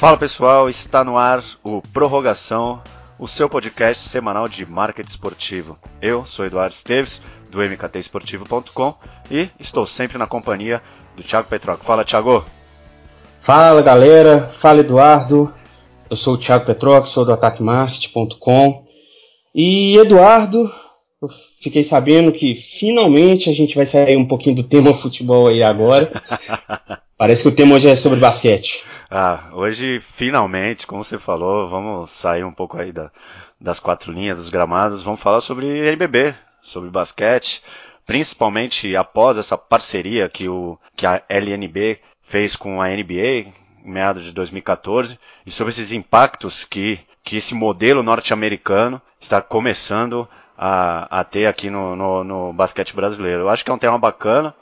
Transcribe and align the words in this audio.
Fala 0.00 0.16
pessoal, 0.16 0.66
está 0.66 1.04
no 1.04 1.18
ar 1.18 1.44
o 1.62 1.82
Prorrogação, 1.92 2.82
o 3.18 3.28
seu 3.28 3.50
podcast 3.50 4.08
semanal 4.08 4.48
de 4.48 4.64
marketing 4.64 5.10
esportivo. 5.10 5.78
Eu 6.00 6.24
sou 6.24 6.46
Eduardo 6.46 6.72
Esteves, 6.72 7.22
do 7.50 7.58
mktesportivo.com 7.60 8.94
e 9.30 9.50
estou 9.60 9.84
sempre 9.84 10.16
na 10.16 10.26
companhia 10.26 10.80
do 11.14 11.22
Thiago 11.22 11.48
Petroc. 11.48 11.84
Fala, 11.84 12.02
Thiago! 12.02 12.46
Fala 13.42 13.82
galera, 13.82 14.48
fala 14.54 14.80
Eduardo. 14.80 15.52
Eu 16.08 16.16
sou 16.16 16.32
o 16.32 16.38
Thiago 16.38 16.64
Petroc, 16.64 17.06
sou 17.06 17.26
do 17.26 17.34
ataquemarket.com. 17.34 18.86
E 19.54 19.98
Eduardo, 19.98 20.72
eu 21.20 21.28
fiquei 21.62 21.84
sabendo 21.84 22.32
que 22.32 22.54
finalmente 22.78 23.50
a 23.50 23.52
gente 23.52 23.76
vai 23.76 23.84
sair 23.84 24.16
um 24.16 24.26
pouquinho 24.26 24.56
do 24.56 24.64
tema 24.64 24.94
futebol 24.94 25.48
aí 25.48 25.62
agora. 25.62 26.10
Parece 27.18 27.42
que 27.42 27.48
o 27.48 27.54
tema 27.54 27.74
hoje 27.74 27.86
é 27.86 27.96
sobre 27.96 28.18
basquete. 28.18 28.82
Ah, 29.12 29.48
hoje 29.52 29.98
finalmente, 29.98 30.86
como 30.86 31.02
você 31.02 31.18
falou, 31.18 31.68
vamos 31.68 32.12
sair 32.12 32.44
um 32.44 32.52
pouco 32.52 32.78
aí 32.78 32.92
da, 32.92 33.10
das 33.60 33.80
quatro 33.80 34.12
linhas, 34.12 34.36
dos 34.36 34.50
gramados, 34.50 35.02
vamos 35.02 35.20
falar 35.20 35.40
sobre 35.40 35.66
NBB, 35.66 36.32
sobre 36.62 36.90
basquete, 36.90 37.60
principalmente 38.06 38.94
após 38.94 39.36
essa 39.36 39.58
parceria 39.58 40.28
que, 40.28 40.48
o, 40.48 40.78
que 40.94 41.06
a 41.06 41.20
LNB 41.28 41.98
fez 42.22 42.54
com 42.54 42.80
a 42.80 42.86
NBA, 42.88 43.50
em 43.50 43.54
meados 43.84 44.22
de 44.22 44.30
2014, 44.30 45.18
e 45.44 45.50
sobre 45.50 45.72
esses 45.72 45.90
impactos 45.90 46.62
que, 46.62 47.00
que 47.24 47.36
esse 47.38 47.52
modelo 47.52 48.04
norte-americano 48.04 49.02
está 49.20 49.42
começando 49.42 50.28
a, 50.56 51.20
a 51.20 51.24
ter 51.24 51.46
aqui 51.46 51.68
no, 51.68 51.96
no, 51.96 52.22
no 52.22 52.52
basquete 52.52 52.94
brasileiro. 52.94 53.40
Eu 53.40 53.48
acho 53.48 53.64
que 53.64 53.72
é 53.72 53.74
um 53.74 53.78
tema 53.78 53.98
bacana, 53.98 54.54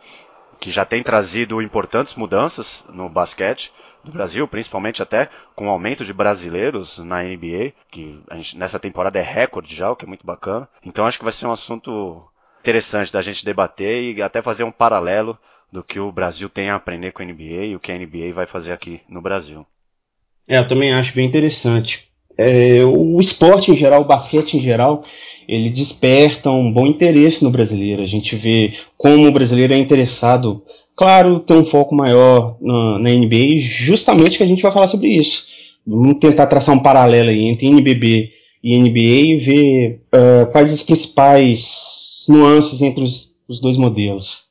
que 0.59 0.71
já 0.71 0.87
tem 0.87 1.03
trazido 1.03 1.61
importantes 1.61 2.15
mudanças 2.15 2.83
no 2.89 3.11
basquete 3.11 3.71
do 4.09 4.13
Brasil, 4.13 4.49
principalmente 4.49 5.03
até 5.03 5.29
com 5.55 5.67
o 5.67 5.71
aumento 5.71 6.05
de 6.05 6.13
brasileiros 6.13 6.99
na 6.99 7.23
NBA, 7.23 7.73
que 7.91 8.21
gente, 8.35 8.59
nessa 8.59 8.79
temporada 8.79 9.19
é 9.19 9.23
recorde 9.23 9.75
já, 9.75 9.91
o 9.91 9.97
que 9.97 10.05
é 10.05 10.09
muito 10.09 10.27
bacana. 10.27 10.69
Então 10.85 11.07
acho 11.07 11.19
que 11.19 11.25
vai 11.25 11.33
ser 11.33 11.47
um 11.47 11.53
assunto 11.53 12.23
interessante 12.61 13.13
da 13.13 13.23
gente 13.23 13.45
debater 13.45 14.17
e 14.17 14.23
até 14.23 14.43
fazer 14.43 14.65
um 14.65 14.73
paralelo 14.73 15.39
do 15.73 15.83
que 15.83 16.01
o 16.01 16.11
Brasil 16.11 16.49
tem 16.49 16.71
a 16.71 16.77
aprender 16.77 17.13
com 17.13 17.23
a 17.23 17.27
NBA 17.27 17.67
e 17.67 17.77
o 17.77 17.81
que 17.81 17.93
a 17.93 17.99
NBA 17.99 18.33
vai 18.33 18.47
fazer 18.47 18.73
aqui 18.73 19.01
no 19.09 19.21
Brasil. 19.21 19.67
É, 20.47 20.59
eu 20.59 20.67
também 20.67 20.93
acho 20.95 21.15
bem 21.15 21.27
interessante. 21.27 22.09
É, 22.37 22.85
o 22.85 23.21
esporte 23.21 23.71
em 23.71 23.77
geral, 23.77 24.03
o 24.03 24.07
basquete 24.07 24.55
em 24.55 24.63
geral, 24.63 25.05
ele 25.47 25.71
desperta 25.71 26.51
um 26.51 26.73
bom 26.73 26.87
interesse 26.87 27.43
no 27.43 27.51
brasileiro. 27.51 28.03
A 28.03 28.07
gente 28.07 28.37
vê 28.37 28.79
como 28.97 29.27
o 29.27 29.33
brasileiro 29.33 29.75
é 29.75 29.77
interessado, 29.77 30.63
claro, 30.99 31.39
tem 31.39 31.57
um 31.57 31.65
foco 31.65 31.95
maior 31.95 32.57
na, 32.61 32.99
na 32.99 33.11
NBA, 33.11 33.61
justamente 33.61 34.37
que 34.37 34.43
a 34.43 34.47
gente 34.47 34.63
vai 34.63 34.73
falar 34.73 34.89
sobre 34.89 35.17
isso. 35.17 35.47
Vamos 35.87 36.19
tentar 36.19 36.49
traçar 36.49 36.75
um 36.75 36.83
paralelo 36.83 37.31
aí 37.31 37.47
entre 37.47 37.69
NBB 37.69 38.33
e 38.63 38.77
NBA 38.77 38.99
e 38.99 39.39
ver 39.39 40.03
uh, 40.13 40.51
quais 40.51 40.73
as 40.73 40.83
principais 40.83 42.27
nuances 42.29 42.83
entre 42.83 43.05
os, 43.05 43.33
os 43.47 43.61
dois 43.61 43.77
modelos. 43.77 44.49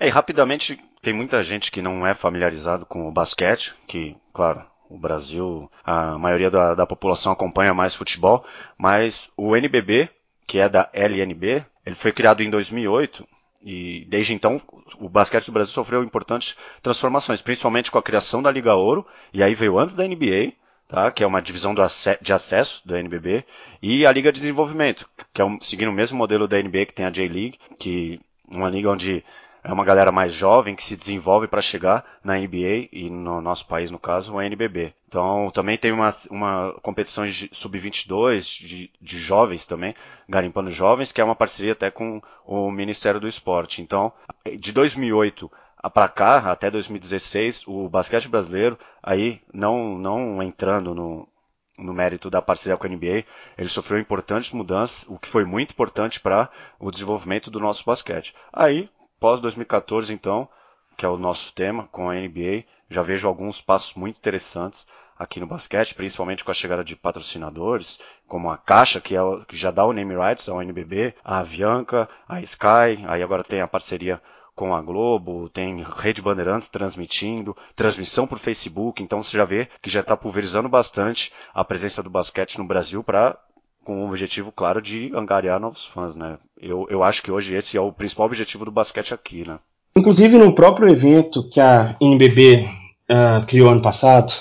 É, 0.00 0.06
e 0.06 0.10
rapidamente, 0.10 0.78
tem 1.02 1.12
muita 1.12 1.44
gente 1.44 1.70
que 1.70 1.82
não 1.82 2.06
é 2.06 2.14
familiarizado 2.14 2.86
com 2.86 3.06
o 3.06 3.12
basquete, 3.12 3.74
que, 3.86 4.16
claro, 4.32 4.64
o 4.88 4.98
Brasil, 4.98 5.70
a 5.84 6.18
maioria 6.18 6.50
da, 6.50 6.74
da 6.74 6.86
população 6.86 7.32
acompanha 7.32 7.74
mais 7.74 7.94
futebol, 7.94 8.44
mas 8.78 9.28
o 9.36 9.54
NBB, 9.54 10.08
que 10.46 10.58
é 10.58 10.70
da 10.70 10.88
LNB, 10.94 11.62
ele 11.84 11.94
foi 11.94 12.12
criado 12.12 12.42
em 12.42 12.48
2008 12.48 13.26
e 13.62 14.04
desde 14.08 14.34
então 14.34 14.60
o 14.98 15.08
basquete 15.08 15.46
do 15.46 15.52
Brasil 15.52 15.72
sofreu 15.72 16.02
importantes 16.02 16.56
transformações, 16.82 17.40
principalmente 17.40 17.90
com 17.90 17.98
a 17.98 18.02
criação 18.02 18.42
da 18.42 18.50
Liga 18.50 18.74
Ouro, 18.74 19.06
e 19.32 19.42
aí 19.42 19.54
veio 19.54 19.78
antes 19.78 19.94
da 19.94 20.06
NBA, 20.06 20.52
tá? 20.88 21.10
que 21.10 21.22
é 21.22 21.26
uma 21.26 21.40
divisão 21.40 21.74
de 21.74 22.32
acesso 22.32 22.86
da 22.86 22.98
NBB, 22.98 23.44
e 23.80 24.04
a 24.04 24.12
Liga 24.12 24.32
de 24.32 24.40
Desenvolvimento, 24.40 25.08
que 25.32 25.40
é 25.40 25.44
um, 25.44 25.60
seguindo 25.60 25.88
o 25.88 25.94
mesmo 25.94 26.18
modelo 26.18 26.48
da 26.48 26.60
NBA 26.60 26.86
que 26.86 26.94
tem 26.94 27.06
a 27.06 27.10
J-League, 27.10 27.58
que 27.78 28.20
uma 28.48 28.68
liga 28.68 28.90
onde 28.90 29.24
é 29.64 29.72
uma 29.72 29.84
galera 29.84 30.10
mais 30.10 30.32
jovem 30.32 30.74
que 30.74 30.82
se 30.82 30.96
desenvolve 30.96 31.46
para 31.46 31.60
chegar 31.60 32.04
na 32.22 32.36
NBA 32.36 32.88
e 32.92 33.08
no 33.08 33.40
nosso 33.40 33.66
país, 33.66 33.90
no 33.90 33.98
caso, 33.98 34.34
o 34.34 34.42
NBB. 34.42 34.92
Então 35.06 35.50
também 35.50 35.78
tem 35.78 35.92
uma, 35.92 36.10
uma 36.30 36.74
competição 36.82 37.24
sub-22 37.52 38.66
de, 38.66 38.90
de 39.00 39.18
jovens 39.18 39.66
também, 39.66 39.94
Garimpando 40.28 40.70
Jovens, 40.70 41.12
que 41.12 41.20
é 41.20 41.24
uma 41.24 41.36
parceria 41.36 41.72
até 41.72 41.90
com 41.90 42.20
o 42.44 42.70
Ministério 42.70 43.20
do 43.20 43.28
Esporte. 43.28 43.80
Então, 43.80 44.12
de 44.58 44.72
2008 44.72 45.50
para 45.92 46.08
cá, 46.08 46.50
até 46.50 46.70
2016, 46.70 47.66
o 47.66 47.88
basquete 47.88 48.28
brasileiro, 48.28 48.78
aí 49.02 49.40
não, 49.52 49.98
não 49.98 50.42
entrando 50.42 50.94
no, 50.94 51.28
no 51.76 51.92
mérito 51.92 52.30
da 52.30 52.40
parceria 52.40 52.76
com 52.76 52.86
a 52.86 52.90
NBA, 52.90 53.24
ele 53.58 53.68
sofreu 53.68 53.98
importantes 53.98 54.52
mudanças, 54.52 55.08
o 55.08 55.18
que 55.18 55.28
foi 55.28 55.44
muito 55.44 55.72
importante 55.72 56.20
para 56.20 56.48
o 56.78 56.90
desenvolvimento 56.90 57.50
do 57.50 57.60
nosso 57.60 57.84
basquete. 57.84 58.34
Aí 58.52 58.88
pós 59.22 59.38
2014, 59.38 60.12
então, 60.12 60.48
que 60.96 61.06
é 61.06 61.08
o 61.08 61.16
nosso 61.16 61.54
tema 61.54 61.88
com 61.92 62.10
a 62.10 62.14
NBA, 62.14 62.64
já 62.90 63.02
vejo 63.02 63.28
alguns 63.28 63.62
passos 63.62 63.94
muito 63.94 64.16
interessantes 64.16 64.84
aqui 65.16 65.38
no 65.38 65.46
basquete, 65.46 65.94
principalmente 65.94 66.42
com 66.42 66.50
a 66.50 66.54
chegada 66.54 66.82
de 66.82 66.96
patrocinadores, 66.96 68.00
como 68.26 68.50
a 68.50 68.58
Caixa, 68.58 69.00
que, 69.00 69.16
é 69.16 69.20
que 69.46 69.56
já 69.56 69.70
dá 69.70 69.86
o 69.86 69.92
name 69.92 70.16
rights 70.16 70.48
ao 70.48 70.60
NBB, 70.60 71.14
a 71.22 71.38
Avianca, 71.38 72.08
a 72.28 72.42
Sky, 72.42 72.98
aí 73.06 73.22
agora 73.22 73.44
tem 73.44 73.60
a 73.60 73.68
parceria 73.68 74.20
com 74.56 74.74
a 74.74 74.82
Globo, 74.82 75.48
tem 75.48 75.84
Rede 75.84 76.20
Bandeirantes 76.20 76.68
transmitindo, 76.68 77.56
transmissão 77.76 78.26
por 78.26 78.40
Facebook, 78.40 79.04
então 79.04 79.22
você 79.22 79.36
já 79.36 79.44
vê 79.44 79.68
que 79.80 79.88
já 79.88 80.00
está 80.00 80.16
pulverizando 80.16 80.68
bastante 80.68 81.32
a 81.54 81.64
presença 81.64 82.02
do 82.02 82.10
basquete 82.10 82.58
no 82.58 82.64
Brasil 82.64 83.04
para 83.04 83.38
com 83.84 84.02
o 84.02 84.08
objetivo, 84.08 84.52
claro, 84.52 84.80
de 84.80 85.10
angariar 85.14 85.60
novos 85.60 85.84
fãs, 85.84 86.14
né? 86.14 86.38
Eu, 86.60 86.86
eu 86.88 87.02
acho 87.02 87.22
que 87.22 87.30
hoje 87.30 87.54
esse 87.54 87.76
é 87.76 87.80
o 87.80 87.92
principal 87.92 88.26
objetivo 88.26 88.64
do 88.64 88.70
basquete 88.70 89.12
aqui, 89.12 89.46
né? 89.46 89.58
Inclusive 89.96 90.38
no 90.38 90.54
próprio 90.54 90.88
evento 90.88 91.48
que 91.50 91.60
a 91.60 91.96
NBB 92.00 92.64
uh, 93.10 93.14
ah, 93.14 93.44
criou 93.46 93.70
ano 93.70 93.82
passado, 93.82 94.32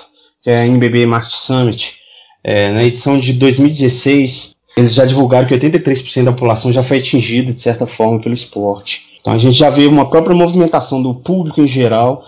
que 0.41 0.49
é 0.49 0.61
a 0.61 0.65
NBB 0.65 1.05
Market 1.05 1.33
Summit, 1.33 1.95
é, 2.43 2.69
na 2.69 2.83
edição 2.83 3.19
de 3.19 3.33
2016, 3.33 4.55
eles 4.77 4.93
já 4.93 5.05
divulgaram 5.05 5.47
que 5.47 5.53
83% 5.53 6.23
da 6.23 6.31
população 6.31 6.71
já 6.71 6.81
foi 6.81 6.97
atingida, 6.97 7.53
de 7.53 7.61
certa 7.61 7.85
forma, 7.85 8.19
pelo 8.19 8.33
esporte. 8.33 9.05
Então 9.19 9.33
a 9.33 9.37
gente 9.37 9.57
já 9.57 9.69
vê 9.69 9.85
uma 9.85 10.09
própria 10.09 10.35
movimentação 10.35 11.01
do 11.01 11.13
público 11.13 11.61
em 11.61 11.67
geral 11.67 12.23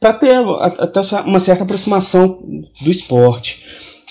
para 0.00 0.14
ter 0.14 0.36
até 0.78 1.00
uma 1.24 1.38
certa 1.38 1.64
aproximação 1.64 2.40
do 2.80 2.90
esporte. 2.90 3.62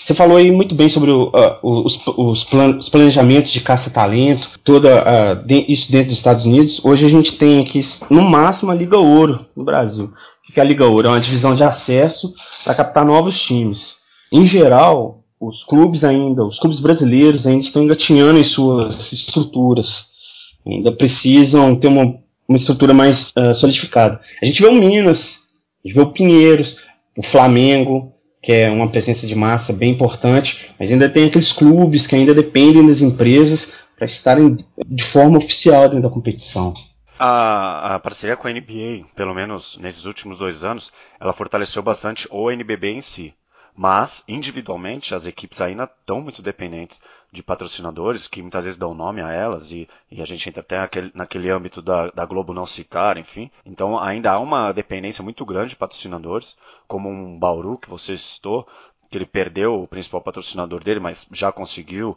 Você 0.02 0.14
falou 0.14 0.36
aí 0.36 0.50
muito 0.50 0.74
bem 0.74 0.88
sobre 0.88 1.12
o, 1.12 1.28
uh, 1.28 1.58
os, 1.62 1.96
os, 2.16 2.42
plan 2.42 2.76
os, 2.76 2.88
planejamentos 2.88 3.52
de 3.52 3.60
caça-talento, 3.60 4.50
toda 4.64 5.00
uh, 5.00 5.46
de, 5.46 5.64
isso 5.68 5.92
dentro 5.92 6.08
dos 6.08 6.18
Estados 6.18 6.44
Unidos. 6.44 6.84
Hoje 6.84 7.06
a 7.06 7.08
gente 7.08 7.36
tem 7.36 7.60
aqui, 7.60 7.80
no 8.10 8.22
máximo, 8.22 8.72
a 8.72 8.74
Liga 8.74 8.98
Ouro 8.98 9.46
no 9.54 9.62
Brasil. 9.62 10.06
O 10.06 10.52
que 10.52 10.58
é 10.58 10.62
a 10.62 10.66
Liga 10.66 10.86
Ouro? 10.86 11.06
É 11.06 11.10
uma 11.10 11.20
divisão 11.20 11.54
de 11.54 11.62
acesso 11.62 12.34
para 12.64 12.74
captar 12.74 13.06
novos 13.06 13.40
times. 13.40 13.94
Em 14.32 14.44
geral, 14.44 15.22
os 15.40 15.62
clubes 15.62 16.02
ainda, 16.02 16.44
os 16.44 16.58
clubes 16.58 16.80
brasileiros 16.80 17.46
ainda 17.46 17.62
estão 17.62 17.84
engatinhando 17.84 18.40
em 18.40 18.44
suas 18.44 19.12
estruturas. 19.12 20.06
Ainda 20.66 20.90
precisam 20.90 21.76
ter 21.76 21.86
uma, 21.86 22.16
uma 22.48 22.58
estrutura 22.58 22.92
mais 22.92 23.32
uh, 23.38 23.54
solidificada. 23.54 24.20
A 24.42 24.46
gente 24.46 24.60
vê 24.60 24.66
o 24.66 24.74
Minas, 24.74 25.38
a 25.84 25.86
gente 25.86 25.94
vê 25.94 26.02
o 26.02 26.10
Pinheiros, 26.10 26.76
o 27.16 27.22
Flamengo, 27.22 28.12
que 28.42 28.52
é 28.52 28.70
uma 28.70 28.90
presença 28.90 29.26
de 29.26 29.34
massa 29.34 29.72
bem 29.72 29.92
importante, 29.92 30.74
mas 30.78 30.90
ainda 30.90 31.08
tem 31.08 31.26
aqueles 31.26 31.52
clubes 31.52 32.06
que 32.06 32.16
ainda 32.16 32.34
dependem 32.34 32.86
das 32.86 33.00
empresas 33.00 33.72
para 33.96 34.06
estarem 34.06 34.56
de 34.84 35.04
forma 35.04 35.38
oficial 35.38 35.82
dentro 35.82 36.02
da 36.02 36.10
competição. 36.10 36.74
A, 37.18 37.94
a, 37.94 37.98
parceria 38.00 38.36
com 38.36 38.48
a 38.48 38.50
NBA, 38.52 39.06
pelo 39.14 39.32
menos 39.32 39.78
nesses 39.78 40.06
últimos 40.06 40.38
dois 40.38 40.64
anos, 40.64 40.92
ela 41.20 41.32
fortaleceu 41.32 41.80
bastante 41.80 42.26
o 42.32 42.50
NBB 42.50 42.90
em 42.90 43.00
si. 43.00 43.32
Mas, 43.76 44.24
individualmente, 44.26 45.14
as 45.14 45.24
equipes 45.24 45.60
ainda 45.60 45.84
estão 45.84 46.20
muito 46.20 46.42
dependentes 46.42 47.00
de 47.32 47.42
patrocinadores 47.42 48.26
que 48.26 48.42
muitas 48.42 48.64
vezes 48.64 48.78
dão 48.78 48.92
nome 48.92 49.22
a 49.22 49.32
elas 49.32 49.72
e, 49.72 49.88
e 50.10 50.20
a 50.20 50.24
gente 50.26 50.46
entra 50.48 50.60
até 50.60 50.78
naquele, 50.78 51.10
naquele 51.14 51.50
âmbito 51.50 51.80
da, 51.80 52.08
da, 52.08 52.26
Globo 52.26 52.52
não 52.52 52.66
citar, 52.66 53.16
enfim. 53.16 53.50
Então 53.64 53.98
ainda 53.98 54.32
há 54.32 54.38
uma 54.38 54.70
dependência 54.70 55.24
muito 55.24 55.44
grande 55.46 55.70
de 55.70 55.76
patrocinadores, 55.76 56.56
como 56.86 57.08
um 57.08 57.38
Bauru 57.38 57.78
que 57.78 57.88
você 57.88 58.18
citou, 58.18 58.68
que 59.10 59.16
ele 59.16 59.24
perdeu 59.24 59.82
o 59.82 59.88
principal 59.88 60.20
patrocinador 60.20 60.84
dele, 60.84 61.00
mas 61.00 61.26
já 61.32 61.50
conseguiu 61.50 62.16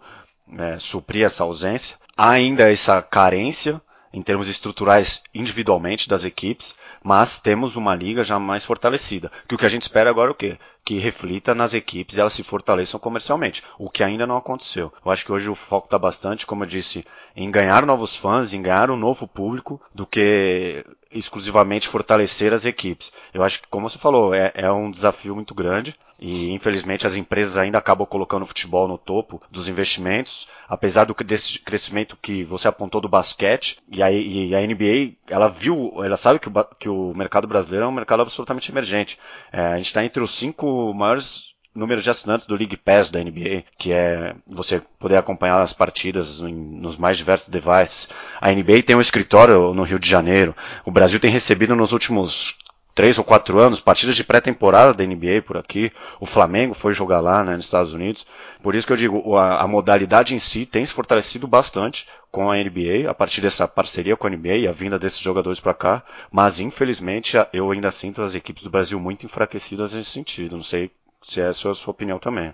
é, 0.57 0.77
suprir 0.77 1.25
essa 1.25 1.43
ausência. 1.45 1.97
Há 2.17 2.31
ainda 2.31 2.69
essa 2.69 3.01
carência 3.01 3.81
em 4.15 4.21
termos 4.21 4.47
estruturais 4.47 5.21
individualmente 5.33 6.07
das 6.07 6.23
equipes, 6.23 6.73
mas 7.03 7.37
temos 7.37 7.75
uma 7.75 7.93
liga 7.93 8.23
já 8.23 8.39
mais 8.39 8.63
fortalecida. 8.63 9.29
Que 9.45 9.55
o 9.55 9.57
que 9.57 9.65
a 9.65 9.69
gente 9.69 9.81
espera 9.81 10.09
agora 10.09 10.29
é 10.29 10.31
o 10.31 10.35
quê? 10.35 10.57
Que 10.85 10.97
reflita 10.97 11.53
nas 11.53 11.73
equipes 11.73 12.15
e 12.15 12.21
elas 12.21 12.31
se 12.31 12.41
fortaleçam 12.41 12.97
comercialmente, 12.97 13.61
o 13.77 13.89
que 13.89 14.05
ainda 14.05 14.25
não 14.25 14.37
aconteceu. 14.37 14.93
Eu 15.05 15.11
acho 15.11 15.25
que 15.25 15.33
hoje 15.33 15.49
o 15.49 15.55
foco 15.55 15.87
está 15.87 15.99
bastante, 15.99 16.45
como 16.45 16.63
eu 16.63 16.67
disse, 16.67 17.03
em 17.35 17.51
ganhar 17.51 17.85
novos 17.85 18.15
fãs, 18.15 18.53
em 18.53 18.61
ganhar 18.61 18.89
um 18.89 18.95
novo 18.95 19.27
público, 19.27 19.81
do 19.93 20.05
que 20.05 20.85
exclusivamente 21.11 21.89
fortalecer 21.89 22.53
as 22.53 22.63
equipes. 22.63 23.11
Eu 23.33 23.43
acho 23.43 23.61
que, 23.63 23.67
como 23.67 23.89
você 23.89 23.97
falou, 23.97 24.33
é, 24.33 24.51
é 24.55 24.71
um 24.71 24.89
desafio 24.89 25.35
muito 25.35 25.53
grande, 25.53 25.93
e 26.19 26.51
infelizmente 26.51 27.05
as 27.05 27.15
empresas 27.15 27.57
ainda 27.57 27.77
acabam 27.77 28.07
colocando 28.07 28.43
o 28.43 28.45
futebol 28.45 28.87
no 28.87 28.97
topo 28.97 29.41
dos 29.51 29.67
investimentos, 29.67 30.47
apesar 30.67 31.05
do 31.05 31.13
desse 31.23 31.59
crescimento 31.59 32.17
que 32.21 32.43
você 32.43 32.67
apontou 32.67 33.01
do 33.01 33.09
basquete 33.09 33.77
e 33.89 34.01
a, 34.01 34.11
e 34.11 34.55
a 34.55 34.61
NBA, 34.61 35.15
ela 35.27 35.47
viu, 35.47 35.91
ela 36.03 36.17
sabe 36.17 36.39
que 36.39 36.49
o, 36.49 36.65
que 36.79 36.89
o 36.89 37.13
mercado 37.15 37.47
brasileiro 37.47 37.85
é 37.85 37.89
um 37.89 37.91
mercado 37.91 38.21
absolutamente 38.21 38.71
emergente. 38.71 39.19
É, 39.51 39.59
a 39.59 39.77
gente 39.77 39.87
está 39.87 40.03
entre 40.03 40.21
os 40.23 40.35
cinco 40.35 40.93
maiores 40.93 41.55
números 41.75 42.03
de 42.03 42.09
assinantes 42.09 42.47
do 42.47 42.55
League 42.55 42.77
Pass 42.77 43.09
da 43.09 43.21
NBA, 43.21 43.65
que 43.77 43.91
é 43.91 44.33
você 44.47 44.81
poder 44.97 45.17
acompanhar 45.17 45.61
as 45.61 45.73
partidas 45.73 46.39
nos 46.39 46.95
mais 46.95 47.17
diversos 47.17 47.49
devices. 47.49 48.07
A 48.39 48.49
NBA 48.51 48.83
tem 48.83 48.95
um 48.95 49.01
escritório 49.01 49.73
no 49.73 49.83
Rio 49.83 49.99
de 49.99 50.09
Janeiro. 50.09 50.55
O 50.85 50.91
Brasil 50.91 51.19
tem 51.19 51.29
recebido 51.29 51.75
nos 51.75 51.91
últimos 51.91 52.57
três 52.95 53.17
ou 53.17 53.23
quatro 53.25 53.59
anos, 53.59 53.81
partidas 53.81 54.15
de 54.15 54.23
pré-temporada 54.23 54.93
da 54.93 55.05
NBA 55.05 55.41
por 55.45 55.57
aqui. 55.57 55.91
O 56.19 56.25
Flamengo 56.25 56.73
foi 56.73 56.93
jogar 56.93 57.19
lá, 57.19 57.43
né, 57.43 57.57
nos 57.57 57.65
Estados 57.65 57.93
Unidos. 57.93 58.25
Por 58.63 58.73
isso 58.73 58.87
que 58.87 58.93
eu 58.93 58.97
digo, 58.97 59.35
a, 59.35 59.61
a, 59.61 59.67
modalidade 59.67 60.33
em 60.33 60.39
si 60.39 60.65
tem 60.65 60.85
se 60.85 60.93
fortalecido 60.93 61.45
bastante 61.45 62.07
com 62.31 62.49
a 62.49 62.55
NBA, 62.55 63.09
a 63.09 63.13
partir 63.13 63.41
dessa 63.41 63.67
parceria 63.67 64.15
com 64.15 64.25
a 64.25 64.29
NBA 64.29 64.55
e 64.55 64.67
a 64.67 64.71
vinda 64.71 64.97
desses 64.97 65.19
jogadores 65.19 65.59
para 65.59 65.73
cá. 65.73 66.03
Mas, 66.31 66.59
infelizmente, 66.59 67.35
eu 67.51 67.69
ainda 67.69 67.91
sinto 67.91 68.21
as 68.21 68.33
equipes 68.33 68.63
do 68.63 68.69
Brasil 68.69 68.99
muito 68.99 69.25
enfraquecidas 69.25 69.93
nesse 69.93 70.11
sentido. 70.11 70.55
Não 70.55 70.63
sei 70.63 70.89
se 71.21 71.41
essa 71.41 71.67
é 71.67 71.71
a 71.71 71.73
sua 71.75 71.91
opinião 71.91 72.17
também. 72.17 72.53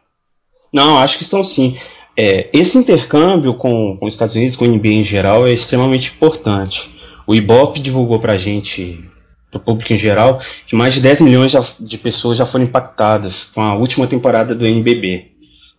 Não, 0.74 0.98
acho 0.98 1.18
que 1.18 1.24
estão 1.24 1.44
sim. 1.44 1.78
É, 2.18 2.50
esse 2.52 2.78
intercâmbio 2.78 3.54
com, 3.54 3.96
com 3.98 4.06
os 4.08 4.14
Estados 4.14 4.36
Unidos, 4.36 4.56
com 4.56 4.66
a 4.66 4.68
NBA 4.68 4.88
em 4.88 5.04
geral, 5.04 5.46
é 5.46 5.52
extremamente 5.52 6.10
importante. 6.10 6.90
O 7.28 7.36
Ibope 7.36 7.80
divulgou 7.80 8.20
para 8.20 8.34
a 8.34 8.38
gente 8.38 9.11
para 9.52 9.58
o 9.58 9.62
público 9.62 9.92
em 9.92 10.00
geral, 10.00 10.42
que 10.66 10.76
mais 10.76 10.94
de 10.94 11.02
10 11.02 11.22
milhões 11.22 11.52
de 11.80 11.98
pessoas 11.98 12.38
já 12.38 12.46
foram 12.46 12.66
impactadas 12.66 13.46
com 13.54 13.62
a 13.62 13.76
última 13.76 14.08
temporada 14.08 14.56
do 14.56 14.66
NBB. 14.66 15.32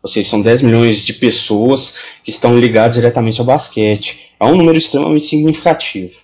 Ou 0.03 0.09
seja, 0.11 0.29
são 0.29 0.43
10 0.43 0.63
milhões 0.63 1.05
de 1.05 1.15
pessoas 1.15 1.95
que 2.23 2.31
estão 2.31 2.59
ligadas 2.59 2.97
diretamente 2.97 3.41
ao 3.41 3.47
basquete. 3.47 4.21
É 4.39 4.45
um 4.45 4.57
número 4.57 4.77
extremamente 4.77 5.29
significativo. 5.29 6.15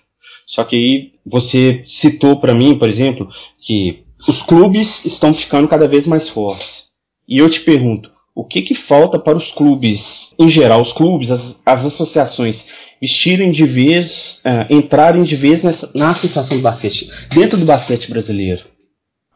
Só 0.45 0.63
que 0.63 0.75
aí 0.75 1.11
você 1.25 1.83
citou 1.85 2.39
para 2.39 2.53
mim, 2.53 2.77
por 2.77 2.89
exemplo, 2.89 3.29
que 3.59 4.03
os 4.27 4.41
clubes 4.41 5.03
estão 5.05 5.33
ficando 5.33 5.67
cada 5.67 5.87
vez 5.87 6.05
mais 6.05 6.27
fortes. 6.27 6.89
E 7.27 7.39
eu 7.39 7.49
te 7.49 7.61
pergunto, 7.61 8.11
o 8.35 8.43
que, 8.43 8.61
que 8.61 8.75
falta 8.75 9.19
para 9.19 9.37
os 9.37 9.51
clubes, 9.51 10.33
em 10.37 10.49
geral, 10.49 10.81
os 10.81 10.91
clubes, 10.91 11.31
as, 11.31 11.61
as 11.65 11.85
associações, 11.85 12.67
vestirem 13.01 13.51
de 13.51 13.65
vez, 13.65 14.41
uh, 14.45 14.73
entrarem 14.73 15.23
de 15.23 15.35
vez 15.35 15.63
nessa, 15.63 15.89
na 15.93 16.11
associação 16.11 16.57
do 16.57 16.63
basquete, 16.63 17.09
dentro 17.29 17.57
do 17.57 17.65
basquete 17.65 18.09
brasileiro? 18.09 18.63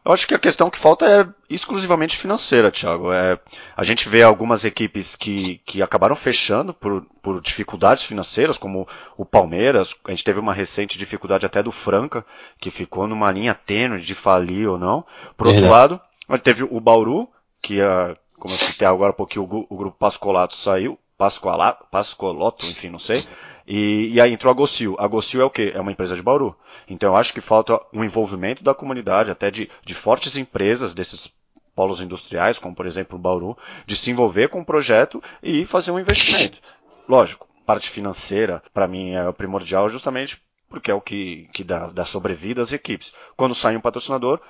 Eu 0.04 0.12
acho 0.12 0.26
que 0.26 0.34
a 0.34 0.38
questão 0.38 0.68
que 0.68 0.78
falta 0.78 1.06
é 1.06 1.26
exclusivamente 1.48 2.18
financeira, 2.18 2.70
Thiago. 2.70 3.10
É, 3.10 3.38
a 3.74 3.82
gente 3.82 4.06
vê 4.06 4.22
algumas 4.22 4.62
equipes 4.62 5.16
que, 5.16 5.62
que 5.64 5.80
acabaram 5.80 6.14
fechando 6.14 6.74
por, 6.74 7.06
por 7.22 7.40
dificuldades 7.40 8.04
financeiras, 8.04 8.58
como 8.58 8.86
o 9.16 9.24
Palmeiras. 9.24 9.94
A 10.04 10.10
gente 10.10 10.22
teve 10.22 10.38
uma 10.38 10.52
recente 10.52 10.98
dificuldade 10.98 11.46
até 11.46 11.62
do 11.62 11.72
Franca, 11.72 12.22
que 12.58 12.70
ficou 12.70 13.08
numa 13.08 13.32
linha 13.32 13.54
tênue 13.54 13.98
de 13.98 14.14
falir 14.14 14.68
ou 14.68 14.76
não. 14.78 15.06
Por 15.38 15.46
outro 15.46 15.66
lado, 15.66 15.98
teve 16.42 16.64
o 16.64 16.80
Bauru, 16.80 17.26
que, 17.62 17.80
uh, 17.80 18.14
como 18.38 18.52
eu 18.52 18.58
citei 18.58 18.86
agora 18.86 19.12
um 19.12 19.16
pouquinho, 19.16 19.46
o, 19.50 19.66
o 19.70 19.76
grupo 19.76 19.96
Pascolato 19.96 20.54
saiu. 20.54 20.98
Pascoalato, 21.16 21.86
Pascoloto, 21.90 22.66
enfim, 22.66 22.90
não 22.90 22.98
sei. 22.98 23.26
E, 23.66 24.08
e 24.12 24.20
aí 24.20 24.32
entrou 24.32 24.50
a 24.50 24.54
Gocil. 24.54 24.96
A 24.98 25.06
Gocil 25.06 25.40
é 25.40 25.44
o 25.44 25.50
quê? 25.50 25.72
É 25.74 25.80
uma 25.80 25.92
empresa 25.92 26.14
de 26.14 26.22
Bauru. 26.22 26.56
Então 26.88 27.10
eu 27.10 27.16
acho 27.16 27.32
que 27.32 27.40
falta 27.40 27.80
um 27.92 28.04
envolvimento 28.04 28.62
da 28.62 28.74
comunidade, 28.74 29.30
até 29.30 29.50
de, 29.50 29.70
de 29.84 29.94
fortes 29.94 30.36
empresas 30.36 30.94
desses 30.94 31.32
polos 31.74 32.00
industriais, 32.00 32.58
como 32.58 32.74
por 32.74 32.86
exemplo 32.86 33.16
o 33.16 33.20
Bauru, 33.20 33.56
de 33.86 33.96
se 33.96 34.10
envolver 34.10 34.48
com 34.48 34.60
o 34.60 34.64
projeto 34.64 35.22
e 35.42 35.64
fazer 35.64 35.90
um 35.90 35.98
investimento. 35.98 36.60
Lógico, 37.08 37.48
parte 37.66 37.88
financeira, 37.88 38.62
para 38.72 38.86
mim, 38.86 39.14
é 39.14 39.32
primordial 39.32 39.88
justamente 39.88 40.40
porque 40.68 40.90
é 40.90 40.94
o 40.94 41.00
que, 41.00 41.48
que 41.52 41.62
dá, 41.62 41.86
dá 41.86 42.04
sobrevida 42.04 42.60
às 42.60 42.72
equipes. 42.72 43.14
Quando 43.36 43.54
sai 43.54 43.76
um 43.76 43.80
patrocinador, 43.80 44.40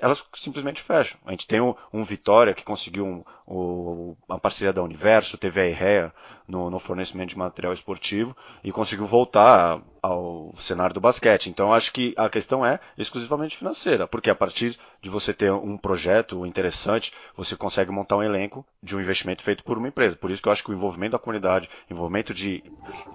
elas 0.00 0.24
simplesmente 0.34 0.80
fecham. 0.80 1.20
A 1.26 1.32
gente 1.32 1.48
tem 1.48 1.60
um, 1.60 1.74
um 1.92 2.04
Vitória 2.04 2.54
que 2.54 2.62
conseguiu 2.62 3.04
um, 3.04 3.24
um, 3.46 4.16
uma 4.28 4.38
parceria 4.38 4.72
da 4.72 4.82
Universo, 4.82 5.36
teve 5.36 5.60
a 5.60 5.66
IREA 5.66 6.12
no, 6.46 6.70
no, 6.70 6.78
fornecimento 6.78 7.30
de 7.30 7.38
material 7.38 7.72
esportivo 7.72 8.36
e 8.62 8.70
conseguiu 8.70 9.06
voltar 9.06 9.82
ao 10.00 10.54
cenário 10.56 10.94
do 10.94 11.00
basquete. 11.00 11.50
Então 11.50 11.74
acho 11.74 11.92
que 11.92 12.14
a 12.16 12.28
questão 12.28 12.64
é 12.64 12.78
exclusivamente 12.96 13.56
financeira, 13.56 14.06
porque 14.06 14.30
a 14.30 14.34
partir 14.34 14.78
de 15.00 15.10
você 15.10 15.34
ter 15.34 15.52
um 15.52 15.76
projeto 15.76 16.46
interessante, 16.46 17.12
você 17.36 17.56
consegue 17.56 17.90
montar 17.90 18.16
um 18.16 18.22
elenco 18.22 18.64
de 18.80 18.96
um 18.96 19.00
investimento 19.00 19.42
feito 19.42 19.64
por 19.64 19.76
uma 19.76 19.88
empresa. 19.88 20.14
Por 20.14 20.30
isso 20.30 20.40
que 20.40 20.48
eu 20.48 20.52
acho 20.52 20.62
que 20.62 20.70
o 20.70 20.74
envolvimento 20.74 21.12
da 21.12 21.18
comunidade, 21.18 21.68
envolvimento 21.90 22.32
de, 22.32 22.62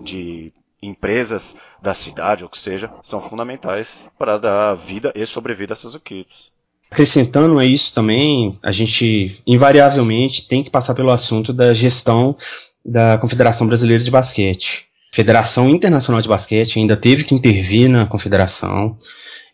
de 0.02 0.54
empresas 0.81 1.56
da 1.81 1.94
cidade, 1.94 2.44
ou 2.44 2.50
que 2.50 2.58
seja, 2.58 2.90
são 3.04 3.22
fundamentais 3.22 4.10
para 4.18 4.38
dar 4.38 4.74
vida 4.76 5.12
e 5.16 5.26
sobrevida 5.26 5.74
a 5.74 5.76
essas 5.76 5.96
equipes. 5.96 6.52
Acrescentando 6.90 7.60
a 7.60 7.66
isso 7.66 7.94
também, 7.94 8.58
a 8.64 8.72
gente 8.72 9.42
invariavelmente 9.46 10.48
tem 10.48 10.64
que 10.64 10.72
passar 10.72 10.96
pelo 10.96 11.12
assunto 11.12 11.54
da 11.54 11.74
gestão 11.74 12.36
da 12.84 13.18
Confederação 13.18 13.68
Brasileira 13.68 14.04
de 14.04 14.10
Basquete. 14.10 14.86
A 15.12 15.16
Federação 15.16 15.70
Internacional 15.70 16.22
de 16.22 16.28
Basquete 16.28 16.80
ainda 16.80 16.98
teve 16.98 17.24
que 17.24 17.36
intervir 17.36 17.90
na 17.90 18.06
confederação 18.06 18.98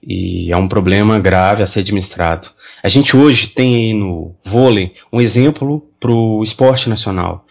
e 0.01 0.51
é 0.51 0.57
um 0.57 0.67
problema 0.67 1.19
grave 1.19 1.63
a 1.63 1.67
ser 1.67 1.79
administrado. 1.79 2.49
A 2.81 2.89
gente 2.89 3.17
hoje 3.17 3.47
tem 3.47 3.93
no 3.93 4.35
vôlei 4.45 4.93
um 5.11 5.19
exemplo 5.19 5.89
para 5.99 6.11
o 6.11 6.43
esporte 6.43 6.87
nacional 6.87 7.45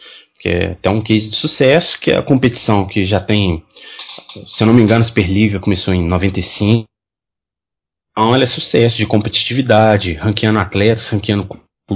que 0.45 0.51
é 0.51 0.73
até 0.73 0.91
um 0.91 1.01
case 1.01 1.31
de 1.31 1.37
sucesso, 1.37 1.99
que 1.99 2.11
é 2.11 2.19
a 2.19 2.23
competição 2.23 2.87
que 2.87 3.07
já 3.07 3.19
tem, 3.19 3.65
se 4.47 4.63
eu 4.63 4.67
não 4.67 4.75
me 4.75 4.83
engano, 4.83 5.01
a 5.01 5.05
Superliga 5.05 5.59
começou 5.59 5.95
em 5.95 6.07
95. 6.07 6.85
Então 8.11 8.35
ela 8.35 8.45
é 8.45 8.47
sucesso 8.47 8.99
de 8.99 9.07
competitividade, 9.07 10.13
ranqueando 10.13 10.59
atletas, 10.59 11.09
ranqueando 11.09 11.49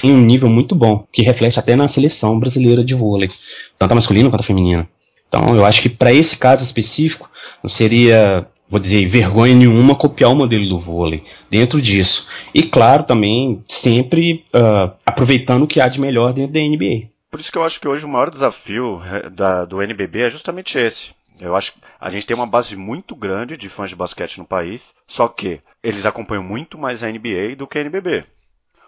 em 0.03 0.11
um 0.11 0.21
nível 0.21 0.49
muito 0.49 0.75
bom, 0.75 1.07
que 1.13 1.23
reflete 1.23 1.59
até 1.59 1.77
na 1.77 1.89
seleção 1.89 2.41
brasileira 2.41 2.83
de 2.83 2.95
vôlei, 2.95 3.31
tanto 3.79 3.93
a 3.93 3.95
masculina 3.95 4.31
quanto 4.31 4.41
a 4.41 4.45
feminina. 4.45 4.89
Então 5.29 5.55
eu 5.55 5.67
acho 5.67 5.83
que 5.83 5.91
para 5.91 6.13
esse 6.13 6.35
caso 6.35 6.65
específico, 6.65 7.31
não 7.63 7.69
seria, 7.69 8.47
vou 8.67 8.81
dizer, 8.81 9.07
vergonha 9.09 9.55
nenhuma 9.55 9.95
copiar 9.95 10.33
o 10.33 10.35
modelo 10.35 10.67
do 10.67 10.81
vôlei 10.81 11.23
dentro 11.51 11.83
disso. 11.83 12.27
E 12.55 12.63
claro, 12.63 13.05
também 13.05 13.63
sempre 13.69 14.43
uh, 14.57 14.91
aproveitando 15.05 15.65
o 15.65 15.67
que 15.67 15.83
há 15.83 15.89
de 15.89 16.01
melhor 16.01 16.33
dentro 16.33 16.55
da 16.55 16.61
NBA. 16.61 17.18
Por 17.31 17.41
isso 17.41 17.53
que 17.53 17.59
eu 17.59 17.65
acho 17.65 17.79
que 17.79 17.87
hoje 17.87 18.07
o 18.07 18.09
maior 18.09 18.31
desafio 18.31 19.03
eh, 19.05 19.29
da, 19.29 19.65
do 19.65 19.83
NBB 19.83 20.23
é 20.23 20.31
justamente 20.31 20.79
esse. 20.79 21.15
Eu 21.39 21.55
acho 21.55 21.75
que 21.75 21.81
a 22.01 22.11
gente 22.11 22.27
tem 22.27 22.35
uma 22.35 22.47
base 22.47 22.75
muito 22.75 23.15
grande 23.15 23.57
de 23.57 23.69
fãs 23.69 23.91
de 23.91 23.97
basquete 23.97 24.39
no 24.39 24.47
país, 24.47 24.95
só 25.07 25.29
que 25.29 25.61
eles 25.83 26.07
acompanham 26.07 26.43
muito 26.43 26.79
mais 26.79 27.03
a 27.03 27.11
NBA 27.11 27.55
do 27.57 27.67
que 27.67 27.79
a 27.79 27.81
NBB. 27.83 28.25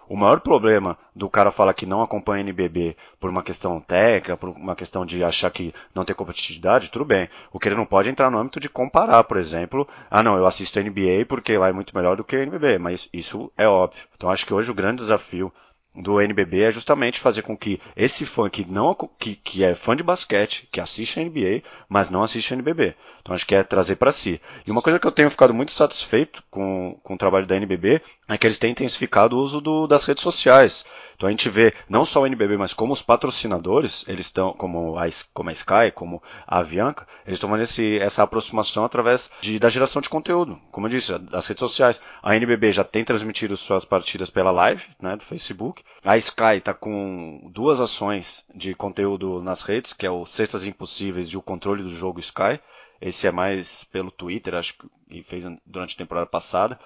O 0.09 0.17
maior 0.17 0.41
problema 0.41 0.97
do 1.15 1.29
cara 1.29 1.51
falar 1.51 1.73
que 1.73 1.85
não 1.85 2.01
acompanha 2.01 2.41
a 2.41 2.43
NBB 2.43 2.97
por 3.17 3.29
uma 3.29 3.43
questão 3.43 3.79
técnica, 3.79 4.35
por 4.35 4.49
uma 4.49 4.75
questão 4.75 5.05
de 5.05 5.23
achar 5.23 5.49
que 5.51 5.73
não 5.95 6.03
tem 6.03 6.13
competitividade, 6.13 6.89
tudo 6.89 7.05
bem. 7.05 7.29
O 7.53 7.59
que 7.59 7.69
ele 7.69 7.77
não 7.77 7.85
pode 7.85 8.09
entrar 8.09 8.29
no 8.29 8.37
âmbito 8.37 8.59
de 8.59 8.67
comparar, 8.67 9.23
por 9.23 9.37
exemplo, 9.37 9.87
ah 10.09 10.21
não, 10.21 10.35
eu 10.35 10.45
assisto 10.45 10.79
a 10.79 10.83
NBA 10.83 11.25
porque 11.29 11.57
lá 11.57 11.69
é 11.69 11.71
muito 11.71 11.95
melhor 11.95 12.17
do 12.17 12.25
que 12.25 12.35
a 12.35 12.41
NBB, 12.41 12.77
mas 12.79 13.07
isso 13.13 13.49
é 13.55 13.67
óbvio. 13.67 14.03
Então 14.17 14.29
acho 14.29 14.45
que 14.45 14.53
hoje 14.53 14.69
o 14.69 14.75
grande 14.75 14.97
desafio 14.97 15.53
do 15.93 16.21
NBB 16.21 16.61
é 16.61 16.71
justamente 16.71 17.19
fazer 17.19 17.41
com 17.41 17.57
que 17.57 17.79
esse 17.95 18.25
fã 18.25 18.49
que 18.49 18.65
não 18.65 18.95
que, 19.19 19.35
que 19.35 19.63
é 19.63 19.75
fã 19.75 19.95
de 19.95 20.03
basquete, 20.03 20.67
que 20.71 20.79
assiste 20.79 21.19
a 21.19 21.23
NBA, 21.23 21.63
mas 21.89 22.09
não 22.09 22.23
assiste 22.23 22.53
a 22.53 22.55
NBB. 22.55 22.95
Então 23.21 23.35
acho 23.35 23.45
que 23.45 23.53
é 23.53 23.61
trazer 23.61 23.97
para 23.97 24.11
si. 24.11 24.41
E 24.65 24.71
uma 24.71 24.81
coisa 24.81 24.99
que 24.99 25.05
eu 25.05 25.11
tenho 25.11 25.29
ficado 25.29 25.53
muito 25.53 25.71
satisfeito 25.71 26.43
com, 26.49 26.97
com 27.03 27.13
o 27.13 27.17
trabalho 27.17 27.45
da 27.45 27.55
NBB 27.55 28.01
é 28.27 28.37
que 28.37 28.47
eles 28.47 28.57
têm 28.57 28.71
intensificado 28.71 29.35
o 29.35 29.41
uso 29.41 29.59
do, 29.59 29.85
das 29.85 30.05
redes 30.05 30.23
sociais. 30.23 30.85
Então 31.15 31.27
a 31.27 31.31
gente 31.31 31.49
vê 31.49 31.73
não 31.87 32.03
só 32.03 32.21
o 32.21 32.25
NBB, 32.25 32.57
mas 32.57 32.73
como 32.73 32.93
os 32.93 33.01
patrocinadores, 33.01 34.03
eles 34.07 34.25
estão, 34.25 34.53
como 34.53 34.97
a, 34.97 35.03
como 35.33 35.49
a 35.49 35.53
Sky, 35.53 35.91
como 35.93 36.23
a 36.47 36.59
Avianca, 36.59 37.05
eles 37.27 37.37
estão 37.37 37.49
fazendo 37.49 37.65
esse, 37.65 37.99
essa 37.99 38.23
aproximação 38.23 38.83
através 38.83 39.29
de, 39.41 39.59
da 39.59 39.69
geração 39.69 40.01
de 40.01 40.09
conteúdo. 40.09 40.59
Como 40.71 40.87
eu 40.87 40.91
disse, 40.91 41.15
das 41.19 41.45
redes 41.45 41.59
sociais. 41.59 42.01
A 42.23 42.35
NBB 42.35 42.71
já 42.71 42.83
tem 42.83 43.03
transmitido 43.03 43.55
suas 43.55 43.85
partidas 43.85 44.29
pela 44.29 44.49
live, 44.49 44.83
né, 44.99 45.15
do 45.15 45.23
Facebook. 45.23 45.80
A 46.03 46.17
Sky 46.17 46.57
está 46.57 46.73
com 46.73 47.49
duas 47.53 47.79
ações 47.79 48.45
de 48.53 48.73
conteúdo 48.73 49.41
nas 49.41 49.61
redes, 49.61 49.93
que 49.93 50.05
é 50.05 50.11
o 50.11 50.25
Cestas 50.25 50.65
Impossíveis 50.65 51.27
e 51.27 51.37
o 51.37 51.41
controle 51.41 51.83
do 51.83 51.93
jogo 51.93 52.19
Sky. 52.19 52.59
Esse 52.99 53.27
é 53.27 53.31
mais 53.31 53.83
pelo 53.83 54.11
Twitter, 54.11 54.53
acho 54.53 54.75
que 55.09 55.23
fez 55.23 55.43
durante 55.65 55.95
a 55.95 55.97
temporada 55.97 56.27
passada. 56.27 56.79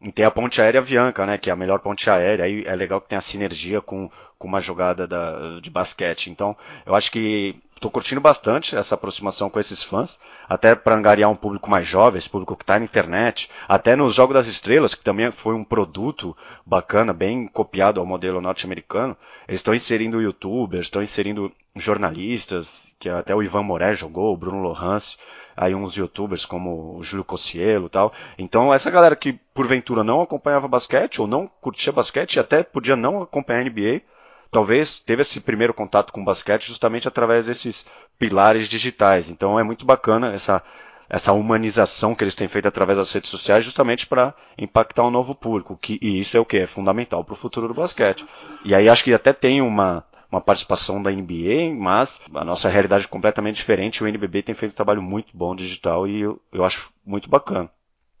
E 0.00 0.12
tem 0.12 0.24
a 0.24 0.30
ponte 0.30 0.60
aérea 0.60 0.80
Avianca, 0.80 1.26
né? 1.26 1.38
Que 1.38 1.50
é 1.50 1.52
a 1.52 1.56
melhor 1.56 1.80
ponte 1.80 2.08
aérea. 2.08 2.44
Aí 2.44 2.64
é 2.64 2.74
legal 2.76 3.00
que 3.00 3.08
tem 3.08 3.18
a 3.18 3.22
sinergia 3.22 3.80
com, 3.80 4.10
com 4.38 4.46
uma 4.46 4.60
jogada 4.60 5.06
da, 5.06 5.58
de 5.60 5.70
basquete. 5.70 6.30
Então, 6.30 6.56
eu 6.84 6.94
acho 6.94 7.10
que 7.10 7.56
tô 7.80 7.90
curtindo 7.90 8.20
bastante 8.20 8.74
essa 8.74 8.94
aproximação 8.94 9.50
com 9.50 9.60
esses 9.60 9.82
fãs, 9.82 10.18
até 10.48 10.74
para 10.74 10.94
angariar 10.96 11.30
um 11.30 11.36
público 11.36 11.70
mais 11.70 11.86
jovem, 11.86 12.18
esse 12.18 12.28
público 12.28 12.56
que 12.56 12.62
está 12.62 12.78
na 12.78 12.84
internet, 12.84 13.50
até 13.68 13.94
nos 13.94 14.14
Jogos 14.14 14.34
das 14.34 14.46
Estrelas, 14.46 14.94
que 14.94 15.04
também 15.04 15.30
foi 15.30 15.54
um 15.54 15.64
produto 15.64 16.36
bacana, 16.64 17.12
bem 17.12 17.46
copiado 17.46 18.00
ao 18.00 18.06
modelo 18.06 18.40
norte-americano. 18.40 19.16
Eles 19.46 19.60
estão 19.60 19.74
inserindo 19.74 20.22
youtubers, 20.22 20.86
estão 20.86 21.02
inserindo 21.02 21.52
jornalistas, 21.74 22.94
que 22.98 23.08
até 23.08 23.34
o 23.34 23.42
Ivan 23.42 23.62
Moré 23.62 23.92
jogou, 23.92 24.32
o 24.32 24.36
Bruno 24.36 24.62
Lohance, 24.62 25.18
aí 25.54 25.74
uns 25.74 25.94
youtubers 25.94 26.46
como 26.46 26.96
o 26.96 27.02
Júlio 27.02 27.24
Cossielo 27.24 27.86
e 27.86 27.90
tal. 27.90 28.12
Então 28.38 28.72
essa 28.72 28.90
galera 28.90 29.14
que 29.14 29.34
porventura 29.54 30.02
não 30.02 30.22
acompanhava 30.22 30.66
basquete 30.66 31.20
ou 31.20 31.26
não 31.26 31.46
curtia 31.46 31.92
basquete 31.92 32.40
até 32.40 32.62
podia 32.62 32.96
não 32.96 33.22
acompanhar 33.22 33.64
NBA, 33.64 34.00
talvez 34.50 35.00
teve 35.00 35.22
esse 35.22 35.40
primeiro 35.40 35.74
contato 35.74 36.12
com 36.12 36.22
o 36.22 36.24
basquete 36.24 36.68
justamente 36.68 37.08
através 37.08 37.46
desses 37.46 37.86
pilares 38.18 38.68
digitais. 38.68 39.28
Então 39.30 39.58
é 39.58 39.62
muito 39.62 39.84
bacana 39.84 40.32
essa 40.32 40.62
essa 41.08 41.32
humanização 41.32 42.16
que 42.16 42.24
eles 42.24 42.34
têm 42.34 42.48
feito 42.48 42.66
através 42.66 42.98
das 42.98 43.12
redes 43.12 43.30
sociais 43.30 43.64
justamente 43.64 44.08
para 44.08 44.34
impactar 44.58 45.04
um 45.04 45.10
novo 45.10 45.36
público, 45.36 45.78
que, 45.80 46.00
e 46.02 46.18
isso 46.18 46.36
é 46.36 46.40
o 46.40 46.44
que 46.44 46.56
é 46.56 46.66
fundamental 46.66 47.22
para 47.22 47.32
o 47.32 47.36
futuro 47.36 47.68
do 47.68 47.74
basquete. 47.74 48.26
E 48.64 48.74
aí 48.74 48.88
acho 48.88 49.04
que 49.04 49.14
até 49.14 49.32
tem 49.32 49.62
uma 49.62 50.04
uma 50.30 50.40
participação 50.40 51.02
da 51.02 51.10
NBA, 51.10 51.74
mas 51.74 52.20
a 52.34 52.44
nossa 52.44 52.68
realidade 52.68 53.04
é 53.04 53.08
completamente 53.08 53.56
diferente. 53.56 54.02
O 54.02 54.08
NBB 54.08 54.42
tem 54.42 54.54
feito 54.54 54.72
um 54.72 54.76
trabalho 54.76 55.00
muito 55.00 55.28
bom 55.32 55.54
digital 55.54 56.06
e 56.06 56.20
eu, 56.20 56.40
eu 56.52 56.64
acho 56.64 56.90
muito 57.04 57.30
bacana. 57.30 57.70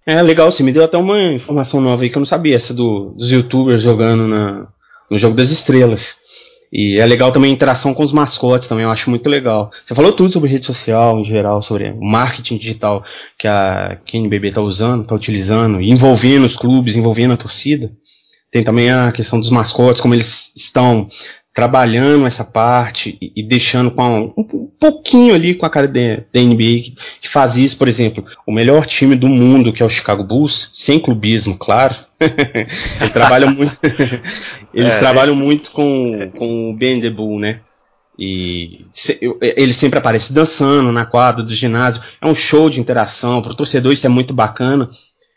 É 0.06 0.22
legal, 0.22 0.50
você 0.50 0.62
me 0.62 0.72
deu 0.72 0.84
até 0.84 0.96
uma 0.96 1.20
informação 1.20 1.80
nova 1.80 2.02
aí 2.02 2.10
que 2.10 2.16
eu 2.16 2.20
não 2.20 2.26
sabia, 2.26 2.54
essa 2.54 2.72
do, 2.72 3.12
dos 3.16 3.30
youtubers 3.30 3.82
jogando 3.82 4.28
na, 4.28 4.68
no 5.10 5.18
jogo 5.18 5.36
das 5.36 5.50
estrelas. 5.50 6.16
E 6.72 6.98
é 6.98 7.06
legal 7.06 7.30
também 7.32 7.50
a 7.50 7.54
interação 7.54 7.94
com 7.94 8.02
os 8.02 8.12
mascotes 8.12 8.68
também, 8.68 8.84
eu 8.84 8.90
acho 8.90 9.08
muito 9.08 9.28
legal. 9.28 9.70
Você 9.86 9.94
falou 9.94 10.12
tudo 10.12 10.32
sobre 10.32 10.50
rede 10.50 10.66
social 10.66 11.18
em 11.18 11.24
geral, 11.24 11.62
sobre 11.62 11.92
marketing 11.92 12.58
digital 12.58 13.04
que 13.38 13.46
a, 13.46 13.98
que 14.04 14.16
a 14.16 14.20
NBB 14.20 14.48
está 14.48 14.60
usando, 14.60 15.02
está 15.02 15.14
utilizando, 15.14 15.80
envolvendo 15.80 16.44
os 16.44 16.56
clubes, 16.56 16.96
envolvendo 16.96 17.34
a 17.34 17.36
torcida. 17.36 17.92
Tem 18.50 18.64
também 18.64 18.90
a 18.90 19.12
questão 19.12 19.38
dos 19.38 19.50
mascotes, 19.50 20.00
como 20.00 20.14
eles 20.14 20.52
estão 20.56 21.08
trabalhando 21.56 22.26
essa 22.26 22.44
parte 22.44 23.16
e, 23.18 23.32
e 23.34 23.42
deixando 23.42 23.90
com 23.90 24.34
um, 24.36 24.44
um, 24.46 24.70
pouquinho 24.78 25.34
ali 25.34 25.54
com 25.54 25.64
a 25.64 25.70
cara 25.70 25.88
da 25.88 26.00
NBA 26.38 26.56
que, 26.58 26.96
que, 27.22 27.28
faz 27.30 27.56
isso, 27.56 27.78
por 27.78 27.88
exemplo, 27.88 28.22
o 28.46 28.52
melhor 28.52 28.84
time 28.84 29.16
do 29.16 29.26
mundo, 29.26 29.72
que 29.72 29.82
é 29.82 29.86
o 29.86 29.88
Chicago 29.88 30.22
Bulls, 30.22 30.68
sem 30.74 31.00
clubismo, 31.00 31.56
claro. 31.56 31.96
eles 32.20 33.10
trabalham 33.10 33.54
muito, 33.54 33.74
eles 34.74 34.92
é, 34.92 34.98
trabalham 34.98 35.34
é, 35.34 35.38
muito 35.38 35.70
com, 35.70 36.30
com 36.36 36.70
o 36.70 36.76
Ben 36.76 37.00
The 37.00 37.08
Bull, 37.08 37.40
né? 37.40 37.60
E 38.18 38.84
se, 38.92 39.16
eu, 39.22 39.38
ele 39.40 39.72
sempre 39.72 39.98
aparece 39.98 40.34
dançando 40.34 40.92
na 40.92 41.06
quadra 41.06 41.42
do 41.42 41.54
ginásio. 41.54 42.02
É 42.20 42.26
um 42.26 42.34
show 42.34 42.68
de 42.68 42.80
interação. 42.80 43.40
Para 43.40 43.52
o 43.52 43.56
torcedor 43.56 43.94
isso 43.94 44.06
é 44.06 44.10
muito 44.10 44.32
bacana. 44.34 44.90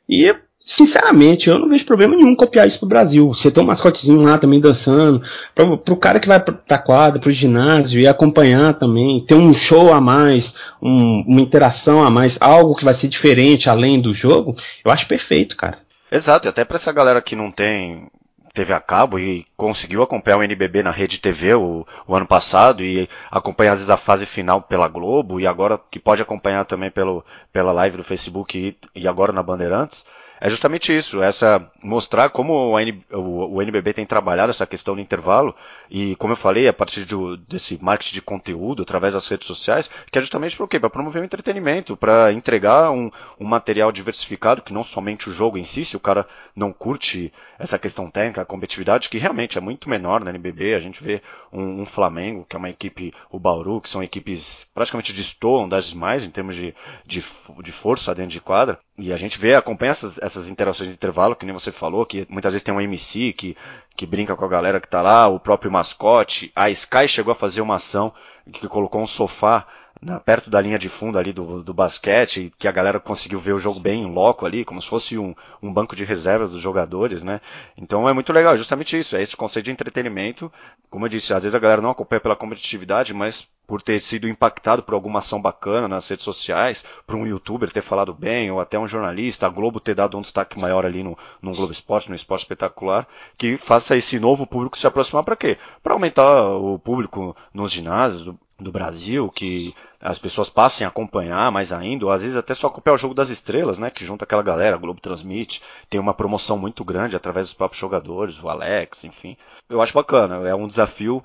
E 0.07 0.33
sinceramente, 0.69 1.49
eu 1.49 1.57
não 1.57 1.67
vejo 1.67 1.83
problema 1.83 2.15
nenhum 2.15 2.35
copiar 2.35 2.67
isso 2.67 2.77
pro 2.77 2.87
Brasil. 2.87 3.29
Você 3.29 3.49
tem 3.49 3.63
um 3.63 3.65
mascotezinho 3.65 4.21
lá 4.21 4.37
também 4.37 4.59
dançando, 4.59 5.23
pro, 5.55 5.77
pro 5.79 5.97
cara 5.97 6.19
que 6.19 6.27
vai 6.27 6.39
pra, 6.39 6.53
pra 6.53 6.77
quadra, 6.77 7.19
pro 7.19 7.31
ginásio 7.31 7.99
e 7.99 8.07
acompanhar 8.07 8.75
também, 8.75 9.19
ter 9.25 9.33
um 9.33 9.51
show 9.53 9.91
a 9.91 9.99
mais, 9.99 10.53
um, 10.79 11.23
uma 11.27 11.41
interação 11.41 12.03
a 12.03 12.11
mais, 12.11 12.37
algo 12.39 12.75
que 12.75 12.85
vai 12.85 12.93
ser 12.93 13.07
diferente 13.07 13.67
além 13.67 13.99
do 13.99 14.13
jogo, 14.13 14.55
eu 14.85 14.91
acho 14.91 15.07
perfeito, 15.07 15.57
cara. 15.57 15.79
Exato, 16.11 16.47
e 16.47 16.49
até 16.49 16.63
para 16.63 16.75
essa 16.75 16.91
galera 16.91 17.21
que 17.21 17.35
não 17.35 17.51
tem 17.51 18.07
TV 18.53 18.73
a 18.73 18.79
cabo 18.79 19.17
e 19.17 19.45
conseguiu 19.57 20.03
acompanhar 20.03 20.37
o 20.37 20.43
NBB 20.43 20.83
na 20.83 20.91
Rede 20.91 21.19
TV 21.19 21.55
o, 21.55 21.85
o, 22.07 22.15
ano 22.15 22.27
passado 22.27 22.83
e 22.83 23.09
acompanhar 23.31 23.73
às 23.73 23.79
vezes 23.79 23.89
a 23.89 23.97
fase 23.97 24.25
final 24.25 24.61
pela 24.61 24.87
Globo 24.87 25.39
e 25.39 25.47
agora 25.47 25.79
que 25.89 25.99
pode 25.99 26.21
acompanhar 26.21 26.65
também 26.65 26.91
pelo, 26.91 27.23
pela 27.51 27.71
live 27.71 27.97
do 27.97 28.03
Facebook 28.03 28.57
e, 28.57 28.75
e 28.99 29.07
agora 29.07 29.31
na 29.31 29.43
Bandeirantes, 29.43 30.05
é 30.41 30.49
justamente 30.49 30.95
isso, 30.95 31.21
essa 31.21 31.69
mostrar 31.83 32.29
como 32.29 32.53
o, 32.53 32.79
N, 32.79 33.03
o, 33.11 33.55
o, 33.55 33.61
NBB 33.61 33.93
tem 33.93 34.05
trabalhado 34.05 34.49
essa 34.49 34.65
questão 34.65 34.95
do 34.95 35.01
intervalo 35.01 35.53
e, 35.89 36.15
como 36.15 36.33
eu 36.33 36.37
falei, 36.37 36.67
a 36.67 36.73
partir 36.73 37.05
de, 37.05 37.15
desse 37.47 37.77
marketing 37.83 38.13
de 38.13 38.21
conteúdo 38.21 38.83
através 38.83 39.13
das 39.13 39.27
redes 39.27 39.47
sociais, 39.47 39.89
que 40.09 40.17
é 40.17 40.21
justamente 40.21 40.55
para 40.55 40.65
o 40.65 40.67
quê? 40.67 40.79
Para 40.79 40.89
promover 40.89 41.21
o 41.21 41.25
entretenimento, 41.25 41.97
para 41.97 42.31
entregar 42.31 42.91
um, 42.91 43.11
um, 43.39 43.45
material 43.45 43.91
diversificado, 43.91 44.61
que 44.61 44.73
não 44.73 44.83
somente 44.83 45.29
o 45.29 45.33
jogo 45.33 45.57
em 45.57 45.63
si, 45.63 45.83
se 45.83 45.97
o 45.97 45.99
cara 45.99 46.25
não 46.55 46.71
curte 46.71 47.33
essa 47.57 47.77
questão 47.77 48.09
técnica, 48.09 48.41
a 48.41 48.45
competitividade, 48.45 49.09
que 49.09 49.17
realmente 49.17 49.57
é 49.57 49.61
muito 49.61 49.89
menor 49.89 50.23
na 50.23 50.29
NBB, 50.29 50.73
a 50.73 50.79
gente 50.79 51.03
vê 51.03 51.21
um, 51.51 51.81
um 51.81 51.85
Flamengo, 51.85 52.45
que 52.47 52.55
é 52.55 52.59
uma 52.59 52.69
equipe, 52.69 53.13
o 53.29 53.39
Bauru, 53.39 53.81
que 53.81 53.89
são 53.89 54.01
equipes 54.01 54.69
praticamente 54.73 55.11
destoam 55.11 55.67
das 55.67 55.85
demais 55.85 56.23
em 56.23 56.29
termos 56.29 56.55
de, 56.55 56.73
de, 57.05 57.23
de 57.61 57.71
força 57.71 58.15
dentro 58.15 58.31
de 58.31 58.41
quadra, 58.41 58.79
e 58.99 59.13
a 59.13 59.17
gente 59.17 59.39
vê, 59.39 59.55
acompanha 59.55 59.91
essas, 59.91 60.17
essas 60.21 60.49
interações 60.49 60.89
de 60.89 60.93
intervalo, 60.93 61.35
que 61.35 61.45
nem 61.45 61.53
você 61.53 61.71
falou, 61.71 62.05
que 62.05 62.27
muitas 62.29 62.53
vezes 62.53 62.63
tem 62.63 62.73
um 62.73 62.81
MC 62.81 63.31
que, 63.33 63.55
que 63.95 64.05
brinca 64.05 64.35
com 64.35 64.43
a 64.43 64.49
galera 64.49 64.81
que 64.81 64.87
tá 64.87 65.01
lá, 65.01 65.27
o 65.27 65.39
próprio 65.39 65.71
mascote. 65.71 66.51
A 66.55 66.69
Sky 66.69 67.07
chegou 67.07 67.31
a 67.31 67.35
fazer 67.35 67.61
uma 67.61 67.75
ação 67.75 68.13
que 68.51 68.67
colocou 68.67 69.01
um 69.01 69.07
sofá 69.07 69.65
na, 70.01 70.19
perto 70.19 70.49
da 70.49 70.59
linha 70.59 70.77
de 70.77 70.89
fundo 70.89 71.17
ali 71.17 71.31
do, 71.31 71.63
do 71.63 71.73
basquete, 71.73 72.51
que 72.57 72.67
a 72.67 72.71
galera 72.71 72.99
conseguiu 72.99 73.39
ver 73.39 73.53
o 73.53 73.59
jogo 73.59 73.79
bem 73.79 74.03
em 74.03 74.11
loco 74.11 74.45
ali, 74.45 74.65
como 74.65 74.81
se 74.81 74.87
fosse 74.87 75.17
um, 75.17 75.33
um 75.61 75.71
banco 75.71 75.95
de 75.95 76.03
reservas 76.03 76.51
dos 76.51 76.61
jogadores, 76.61 77.23
né? 77.23 77.39
Então 77.77 78.07
é 78.07 78.13
muito 78.13 78.33
legal, 78.33 78.57
justamente 78.57 78.97
isso, 78.97 79.15
é 79.15 79.21
esse 79.21 79.35
conceito 79.35 79.65
de 79.65 79.71
entretenimento. 79.71 80.51
Como 80.89 81.05
eu 81.05 81.09
disse, 81.09 81.33
às 81.33 81.43
vezes 81.43 81.55
a 81.55 81.59
galera 81.59 81.81
não 81.81 81.91
acompanha 81.91 82.19
pela 82.19 82.35
competitividade, 82.35 83.13
mas 83.13 83.47
por 83.69 83.83
ter 83.83 84.01
sido 84.01 84.27
impactado 84.27 84.81
por 84.81 84.95
alguma 84.95 85.19
ação 85.19 85.39
bacana 85.39 85.87
nas 85.87 86.09
redes 86.09 86.25
sociais, 86.25 86.83
por 87.05 87.15
um 87.15 87.27
youtuber 87.27 87.71
ter 87.71 87.83
falado 87.83 88.15
bem, 88.15 88.49
ou 88.49 88.59
até 88.59 88.79
um 88.79 88.87
jornalista, 88.87 89.45
a 89.45 89.49
Globo 89.49 89.79
ter 89.79 89.93
dado 89.93 90.17
um 90.17 90.21
destaque 90.21 90.57
maior 90.57 90.87
ali 90.87 91.03
no, 91.03 91.15
no 91.39 91.53
Globo 91.53 91.71
Esporte, 91.71 92.09
no 92.09 92.15
Esporte 92.15 92.41
Espetacular, 92.41 93.07
que 93.37 93.57
faça 93.57 93.95
esse 93.95 94.19
novo 94.19 94.47
público 94.47 94.75
se 94.75 94.87
aproximar 94.87 95.23
para 95.23 95.35
quê? 95.35 95.55
Para 95.83 95.93
aumentar 95.93 96.47
o 96.47 96.79
público 96.79 97.37
nos 97.53 97.71
ginásios 97.71 98.25
do, 98.25 98.39
do, 98.57 98.71
Brasil, 98.71 99.29
que 99.29 99.75
as 100.01 100.17
pessoas 100.17 100.49
passem 100.49 100.83
a 100.83 100.87
acompanhar 100.89 101.51
mais 101.51 101.71
ainda, 101.71 102.05
ou 102.07 102.11
às 102.11 102.23
vezes 102.23 102.37
até 102.37 102.55
só 102.55 102.65
acompanhar 102.65 102.95
o 102.95 102.99
jogo 102.99 103.13
das 103.13 103.29
estrelas, 103.29 103.77
né? 103.77 103.91
Que 103.91 104.03
junta 104.03 104.25
aquela 104.25 104.41
galera, 104.41 104.77
a 104.77 104.79
Globo 104.79 104.99
transmite, 104.99 105.61
tem 105.87 106.01
uma 106.01 106.15
promoção 106.15 106.57
muito 106.57 106.83
grande 106.83 107.15
através 107.15 107.45
dos 107.45 107.53
próprios 107.53 107.79
jogadores, 107.79 108.41
o 108.41 108.49
Alex, 108.49 109.03
enfim. 109.03 109.37
Eu 109.69 109.79
acho 109.79 109.93
bacana, 109.93 110.49
é 110.49 110.55
um 110.55 110.67
desafio 110.67 111.23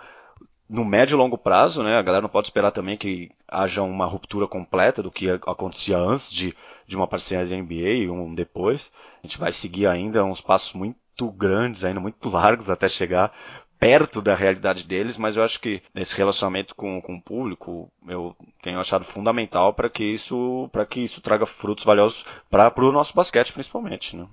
no 0.68 0.84
médio 0.84 1.14
e 1.14 1.18
longo 1.18 1.36
prazo, 1.36 1.82
né, 1.82 1.96
a 1.96 2.02
galera 2.02 2.22
não 2.22 2.28
pode 2.28 2.46
esperar 2.46 2.70
também 2.70 2.96
que 2.96 3.30
haja 3.46 3.82
uma 3.82 4.06
ruptura 4.06 4.46
completa 4.46 5.02
do 5.02 5.10
que 5.10 5.28
acontecia 5.28 5.98
antes 5.98 6.32
de, 6.32 6.54
de 6.86 6.96
uma 6.96 7.06
parceria 7.06 7.44
de 7.44 7.54
NBA 7.54 7.90
e 7.90 8.10
um 8.10 8.34
depois. 8.34 8.90
A 9.22 9.26
gente 9.26 9.38
vai 9.38 9.52
seguir 9.52 9.86
ainda 9.86 10.24
uns 10.24 10.40
passos 10.40 10.72
muito 10.72 11.30
grandes, 11.30 11.84
ainda 11.84 12.00
muito 12.00 12.28
largos 12.30 12.70
até 12.70 12.88
chegar 12.88 13.32
perto 13.78 14.22
da 14.22 14.34
realidade 14.34 14.86
deles, 14.86 15.18
mas 15.18 15.36
eu 15.36 15.42
acho 15.42 15.60
que 15.60 15.82
nesse 15.92 16.16
relacionamento 16.16 16.74
com, 16.74 17.02
com 17.02 17.16
o 17.16 17.22
público, 17.22 17.92
eu 18.08 18.34
tenho 18.62 18.80
achado 18.80 19.04
fundamental 19.04 19.74
para 19.74 19.90
que 19.90 20.04
isso 20.04 20.70
para 20.72 20.86
que 20.86 21.00
isso 21.00 21.20
traga 21.20 21.44
frutos 21.44 21.84
valiosos 21.84 22.24
para 22.48 22.72
o 22.82 22.92
nosso 22.92 23.14
basquete 23.14 23.52
principalmente, 23.52 24.16
né? 24.16 24.26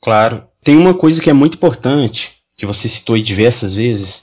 Claro. 0.00 0.46
Tem 0.62 0.76
uma 0.78 0.94
coisa 0.94 1.20
que 1.20 1.28
é 1.28 1.32
muito 1.32 1.56
importante, 1.56 2.34
que 2.56 2.64
você 2.64 2.88
citou 2.88 3.18
diversas 3.18 3.74
vezes, 3.74 4.22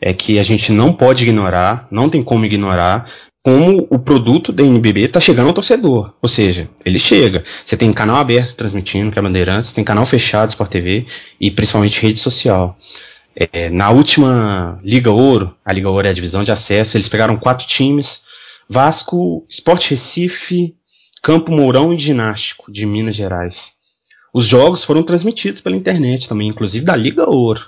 é 0.00 0.12
que 0.12 0.38
a 0.38 0.42
gente 0.42 0.72
não 0.72 0.92
pode 0.92 1.24
ignorar, 1.24 1.86
não 1.90 2.08
tem 2.08 2.22
como 2.22 2.46
ignorar, 2.46 3.10
como 3.42 3.86
o 3.90 3.98
produto 3.98 4.52
da 4.52 4.62
NBB 4.62 5.02
está 5.02 5.20
chegando 5.20 5.48
ao 5.48 5.54
torcedor. 5.54 6.14
Ou 6.20 6.28
seja, 6.28 6.68
ele 6.84 6.98
chega. 6.98 7.44
Você 7.64 7.76
tem 7.76 7.92
canal 7.92 8.16
aberto 8.16 8.54
transmitindo, 8.54 9.10
que 9.10 9.18
é 9.18 9.22
Bandeirantes, 9.22 9.72
tem 9.72 9.84
canal 9.84 10.04
fechado, 10.06 10.50
Sport 10.50 10.70
TV, 10.70 11.06
e 11.40 11.50
principalmente 11.50 12.00
rede 12.00 12.20
social. 12.20 12.76
É, 13.34 13.70
na 13.70 13.90
última 13.90 14.78
Liga 14.82 15.10
Ouro, 15.10 15.54
a 15.64 15.72
Liga 15.72 15.88
Ouro 15.88 16.06
é 16.06 16.10
a 16.10 16.14
divisão 16.14 16.44
de 16.44 16.50
acesso, 16.50 16.96
eles 16.96 17.08
pegaram 17.08 17.36
quatro 17.36 17.66
times: 17.66 18.20
Vasco, 18.68 19.46
Sport 19.48 19.90
Recife, 19.90 20.74
Campo 21.22 21.50
Mourão 21.50 21.92
e 21.92 21.98
Ginástico, 21.98 22.70
de 22.70 22.84
Minas 22.84 23.16
Gerais. 23.16 23.72
Os 24.32 24.46
jogos 24.46 24.84
foram 24.84 25.02
transmitidos 25.02 25.60
pela 25.60 25.76
internet 25.76 26.28
também, 26.28 26.48
inclusive 26.48 26.84
da 26.84 26.94
Liga 26.94 27.28
Ouro. 27.28 27.62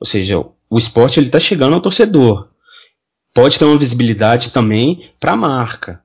Ou 0.00 0.06
seja, 0.06 0.44
o 0.70 0.78
esporte 0.78 1.18
ele 1.18 1.26
está 1.26 1.40
chegando 1.40 1.74
ao 1.74 1.80
torcedor. 1.80 2.48
Pode 3.34 3.58
ter 3.58 3.64
uma 3.64 3.78
visibilidade 3.78 4.50
também 4.50 5.10
para 5.20 5.32
a 5.32 5.36
marca. 5.36 6.02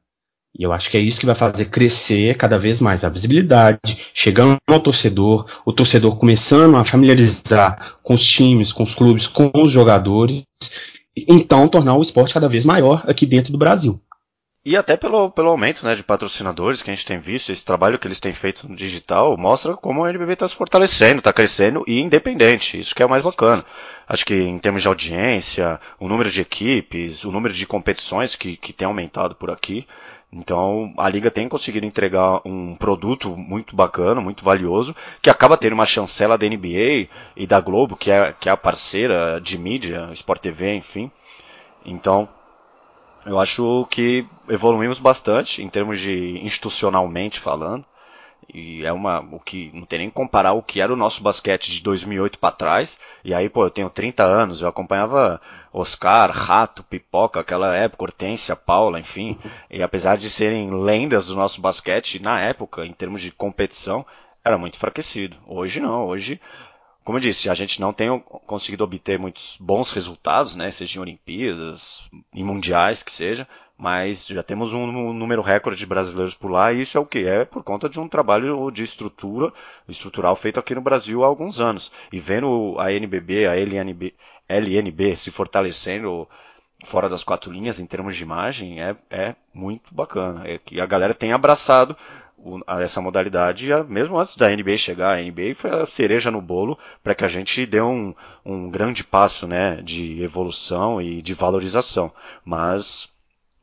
E 0.57 0.61
eu 0.61 0.71
acho 0.71 0.89
que 0.89 0.97
é 0.97 1.01
isso 1.01 1.19
que 1.19 1.25
vai 1.25 1.33
fazer 1.33 1.65
crescer 1.65 2.37
cada 2.37 2.59
vez 2.59 2.79
mais 2.79 3.03
a 3.03 3.09
visibilidade, 3.09 3.97
chegando 4.13 4.57
ao 4.67 4.79
torcedor, 4.79 5.49
o 5.65 5.73
torcedor 5.73 6.15
começando 6.17 6.77
a 6.77 6.85
familiarizar 6.85 7.97
com 8.03 8.13
os 8.13 8.23
times, 8.23 8.71
com 8.71 8.83
os 8.83 8.93
clubes, 8.93 9.25
com 9.25 9.51
os 9.55 9.71
jogadores, 9.71 10.43
então 11.15 11.67
tornar 11.67 11.95
o 11.95 12.03
esporte 12.03 12.35
cada 12.35 12.47
vez 12.47 12.65
maior 12.65 13.03
aqui 13.07 13.25
dentro 13.25 13.51
do 13.51 13.57
Brasil. 13.57 13.99
E 14.65 14.77
até 14.77 14.95
pelo, 14.95 15.29
pelo 15.29 15.49
aumento 15.49 15.83
né, 15.83 15.93
de 15.93 16.03
patrocinadores 16.03 16.81
que 16.81 16.89
a 16.89 16.95
gente 16.95 17.05
tem 17.05 17.19
visto, 17.19 17.51
esse 17.51 17.65
trabalho 17.65 17.99
que 17.99 18.07
eles 18.07 18.19
têm 18.19 18.31
feito 18.31 18.69
no 18.69 18.77
digital 18.77 19.35
mostra 19.35 19.75
como 19.75 20.01
o 20.01 20.07
NBB 20.07 20.33
está 20.33 20.47
se 20.47 20.55
fortalecendo, 20.55 21.17
está 21.19 21.33
crescendo 21.33 21.83
e 21.85 21.99
independente. 21.99 22.79
Isso 22.79 22.95
que 22.95 23.03
é 23.03 23.05
o 23.05 23.09
mais 23.09 23.21
bacana. 23.21 23.65
Acho 24.07 24.25
que 24.25 24.35
em 24.35 24.57
termos 24.59 24.81
de 24.81 24.87
audiência, 24.87 25.79
o 25.99 26.07
número 26.07 26.29
de 26.29 26.41
equipes, 26.41 27.23
o 27.23 27.31
número 27.31 27.53
de 27.53 27.65
competições 27.65 28.35
que, 28.35 28.57
que 28.57 28.73
tem 28.73 28.85
aumentado 28.85 29.35
por 29.35 29.49
aqui. 29.51 29.87
Então 30.31 30.93
a 30.97 31.07
liga 31.07 31.29
tem 31.29 31.47
conseguido 31.47 31.85
entregar 31.85 32.41
um 32.43 32.75
produto 32.75 33.37
muito 33.37 33.75
bacana, 33.75 34.19
muito 34.19 34.43
valioso, 34.43 34.95
que 35.21 35.29
acaba 35.29 35.57
tendo 35.57 35.73
uma 35.73 35.85
chancela 35.85 36.37
da 36.37 36.47
NBA 36.47 37.07
e 37.35 37.45
da 37.47 37.59
Globo, 37.59 37.95
que 37.95 38.09
é, 38.11 38.33
que 38.33 38.49
é 38.49 38.51
a 38.51 38.57
parceira 38.57 39.39
de 39.39 39.57
mídia, 39.57 40.09
Sport 40.13 40.41
TV, 40.41 40.75
enfim. 40.75 41.11
Então 41.85 42.27
eu 43.25 43.39
acho 43.39 43.85
que 43.89 44.25
evoluímos 44.49 44.99
bastante 44.99 45.61
em 45.61 45.69
termos 45.69 45.99
de 45.99 46.39
institucionalmente 46.43 47.39
falando. 47.39 47.85
E 48.51 48.85
é 48.85 48.91
uma. 48.91 49.19
O 49.19 49.39
que. 49.39 49.71
Não 49.73 49.85
tem 49.85 49.99
nem 49.99 50.09
que 50.09 50.15
comparar 50.15 50.53
o 50.53 50.63
que 50.63 50.81
era 50.81 50.91
o 50.91 50.95
nosso 50.95 51.21
basquete 51.21 51.71
de 51.71 51.83
2008 51.83 52.39
para 52.39 52.55
trás. 52.55 52.97
E 53.23 53.33
aí, 53.33 53.49
pô, 53.49 53.65
eu 53.65 53.69
tenho 53.69 53.89
30 53.89 54.23
anos, 54.23 54.61
eu 54.61 54.67
acompanhava 54.67 55.41
Oscar, 55.71 56.31
Rato, 56.31 56.83
Pipoca, 56.83 57.39
aquela 57.39 57.75
época, 57.75 58.03
Hortência, 58.03 58.55
Paula, 58.55 58.99
enfim. 58.99 59.37
E 59.69 59.83
apesar 59.83 60.17
de 60.17 60.29
serem 60.29 60.71
lendas 60.71 61.27
do 61.27 61.35
nosso 61.35 61.61
basquete, 61.61 62.21
na 62.21 62.39
época, 62.39 62.85
em 62.85 62.93
termos 62.93 63.21
de 63.21 63.31
competição, 63.31 64.05
era 64.43 64.57
muito 64.57 64.75
enfraquecido. 64.75 65.37
Hoje 65.47 65.79
não, 65.79 66.07
hoje 66.07 66.39
como 67.03 67.17
eu 67.17 67.21
disse, 67.21 67.49
a 67.49 67.53
gente 67.53 67.81
não 67.81 67.91
tem 67.91 68.17
conseguido 68.47 68.83
obter 68.83 69.19
muitos 69.19 69.57
bons 69.59 69.91
resultados, 69.91 70.55
né, 70.55 70.71
seja 70.71 70.97
em 70.97 71.01
Olimpíadas, 71.01 72.09
em 72.33 72.43
mundiais 72.43 73.03
que 73.03 73.11
seja, 73.11 73.45
mas 73.77 74.25
já 74.27 74.43
temos 74.43 74.73
um 74.73 75.13
número 75.13 75.41
recorde 75.41 75.77
de 75.77 75.85
brasileiros 75.85 76.35
por 76.35 76.51
lá, 76.51 76.71
e 76.71 76.81
isso 76.81 76.97
é 76.97 77.01
o 77.01 77.05
que? 77.05 77.25
É 77.25 77.43
por 77.45 77.63
conta 77.63 77.89
de 77.89 77.99
um 77.99 78.07
trabalho 78.07 78.69
de 78.71 78.83
estrutura, 78.83 79.51
estrutural 79.87 80.35
feito 80.35 80.59
aqui 80.59 80.75
no 80.75 80.81
Brasil 80.81 81.23
há 81.23 81.27
alguns 81.27 81.59
anos. 81.59 81.91
E 82.11 82.19
vendo 82.19 82.75
a 82.79 82.91
NBB, 82.91 83.47
a 83.47 83.55
LNB, 83.55 84.13
LNB 84.47 85.15
se 85.15 85.31
fortalecendo 85.31 86.27
fora 86.85 87.09
das 87.09 87.23
quatro 87.23 87.51
linhas 87.51 87.79
em 87.79 87.85
termos 87.85 88.15
de 88.15 88.23
imagem, 88.23 88.81
é, 88.81 88.95
é 89.09 89.35
muito 89.53 89.93
bacana. 89.93 90.43
É 90.45 90.57
que 90.57 90.79
a 90.79 90.85
galera 90.85 91.13
tem 91.13 91.31
abraçado 91.31 91.95
essa 92.81 93.01
modalidade, 93.01 93.69
mesmo 93.87 94.17
antes 94.19 94.35
da 94.35 94.49
NBA 94.49 94.77
chegar, 94.77 95.17
a 95.17 95.21
NBA 95.21 95.55
foi 95.55 95.69
a 95.71 95.85
cereja 95.85 96.29
no 96.29 96.41
bolo 96.41 96.77
para 97.01 97.15
que 97.15 97.23
a 97.23 97.27
gente 97.27 97.65
dê 97.65 97.81
um, 97.81 98.13
um 98.45 98.69
grande 98.69 99.03
passo 99.03 99.47
né, 99.47 99.81
de 99.81 100.21
evolução 100.21 101.01
e 101.01 101.21
de 101.21 101.33
valorização. 101.33 102.11
Mas 102.43 103.12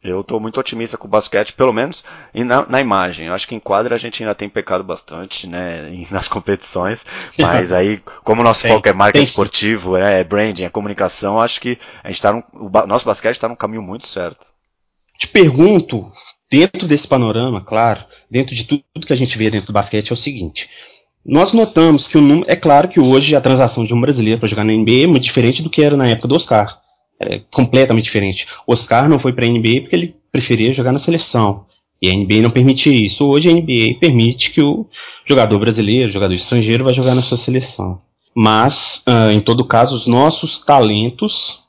eu 0.03 0.21
estou 0.21 0.41
muito 0.41 0.59
otimista 0.59 0.97
com 0.97 1.07
o 1.07 1.11
basquete, 1.11 1.53
pelo 1.53 1.73
menos 1.73 2.03
na, 2.35 2.67
na, 2.67 2.81
imagem. 2.81 3.27
Eu 3.27 3.35
acho 3.35 3.47
que 3.47 3.55
em 3.55 3.61
quadra 3.61 3.95
a 3.95 3.99
gente 3.99 4.23
ainda 4.23 4.35
tem 4.35 4.49
pecado 4.49 4.83
bastante, 4.83 5.47
né, 5.47 5.91
nas 6.11 6.27
competições. 6.27 7.05
Mas 7.39 7.73
aí, 7.73 8.01
como 8.25 8.41
o 8.41 8.45
nosso 8.45 8.63
tem, 8.63 8.73
foco 8.73 8.89
é 8.89 8.93
marketing 8.93 9.25
esportivo, 9.25 9.97
é, 9.97 10.21
é 10.21 10.25
branding, 10.25 10.65
é 10.65 10.71
comunicação, 10.71 11.41
acho 11.41 11.61
que 11.61 11.79
a 12.03 12.09
gente 12.09 12.23
tá 12.23 12.43
o 12.55 12.87
nosso 12.87 13.05
basquete 13.05 13.37
está 13.37 13.49
num 13.49 13.57
caminho 13.57 13.83
muito 13.83 14.07
certo. 14.07 14.47
Te 15.19 15.29
pergunto, 15.29 16.11
dentro 16.51 16.89
desse 16.89 17.07
panorama, 17.07 17.61
claro, 17.61 18.05
dentro 18.31 18.55
de 18.55 18.65
tudo 18.65 18.83
que 19.07 19.13
a 19.13 19.17
gente 19.17 19.37
vê 19.37 19.51
dentro 19.51 19.67
do 19.67 19.73
basquete, 19.73 20.11
é 20.11 20.15
o 20.15 20.17
seguinte. 20.17 20.69
Nós 21.25 21.53
notamos 21.53 22.09
que 22.09 22.17
o 22.17 22.23
número. 22.23 22.51
É 22.51 22.57
claro 22.57 22.89
que 22.89 22.99
hoje 22.99 23.37
a 23.37 23.41
transação 23.41 23.85
de 23.85 23.93
um 23.93 24.01
brasileiro 24.01 24.41
para 24.41 24.49
jogar 24.49 24.65
na 24.65 24.73
NBA 24.73 25.05
é 25.05 25.07
muito 25.07 25.23
diferente 25.23 25.63
do 25.63 25.69
que 25.69 25.83
era 25.83 25.97
na 25.97 26.09
época 26.09 26.27
do 26.27 26.35
Oscar. 26.35 26.80
É 27.21 27.41
completamente 27.51 28.05
diferente. 28.05 28.47
Oscar 28.67 29.09
não 29.09 29.19
foi 29.19 29.33
para 29.33 29.45
a 29.45 29.49
NBA 29.49 29.83
porque 29.83 29.95
ele 29.95 30.15
preferia 30.33 30.73
jogar 30.73 30.93
na 30.93 30.99
seleção. 30.99 31.67
E 32.01 32.09
a 32.09 32.15
NBA 32.15 32.41
não 32.41 32.51
permitia 32.51 32.93
isso. 32.93 33.27
Hoje 33.29 33.51
a 33.51 33.53
NBA 33.53 33.99
permite 34.01 34.51
que 34.53 34.63
o 34.63 34.87
jogador 35.27 35.59
brasileiro, 35.59 36.11
jogador 36.11 36.33
estrangeiro, 36.33 36.85
vá 36.85 36.93
jogar 36.93 37.15
na 37.15 37.23
sua 37.23 37.37
seleção. 37.37 38.01
Mas, 38.35 39.03
uh, 39.07 39.31
em 39.31 39.41
todo 39.41 39.67
caso, 39.67 39.95
os 39.95 40.07
nossos 40.07 40.61
talentos 40.61 41.61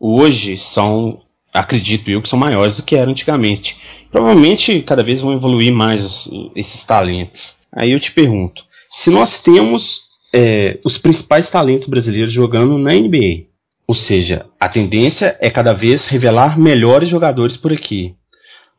hoje 0.00 0.56
são 0.56 1.20
acredito 1.54 2.10
eu 2.10 2.20
que 2.20 2.28
são 2.28 2.38
maiores 2.38 2.76
do 2.76 2.82
que 2.82 2.96
eram 2.96 3.12
antigamente. 3.12 3.76
Provavelmente 4.10 4.82
cada 4.82 5.04
vez 5.04 5.20
vão 5.20 5.32
evoluir 5.32 5.72
mais 5.72 6.28
esses 6.56 6.84
talentos. 6.84 7.54
Aí 7.72 7.92
eu 7.92 8.00
te 8.00 8.10
pergunto, 8.10 8.64
se 8.92 9.08
nós 9.08 9.40
temos 9.40 10.02
é, 10.32 10.80
os 10.84 10.98
principais 10.98 11.48
talentos 11.48 11.86
brasileiros 11.86 12.32
jogando 12.32 12.76
na 12.76 12.92
NBA, 12.92 13.46
ou 13.86 13.94
seja, 13.94 14.46
a 14.58 14.68
tendência 14.68 15.36
é 15.40 15.50
cada 15.50 15.72
vez 15.72 16.06
revelar 16.06 16.58
melhores 16.58 17.08
jogadores 17.08 17.56
por 17.56 17.72
aqui. 17.72 18.14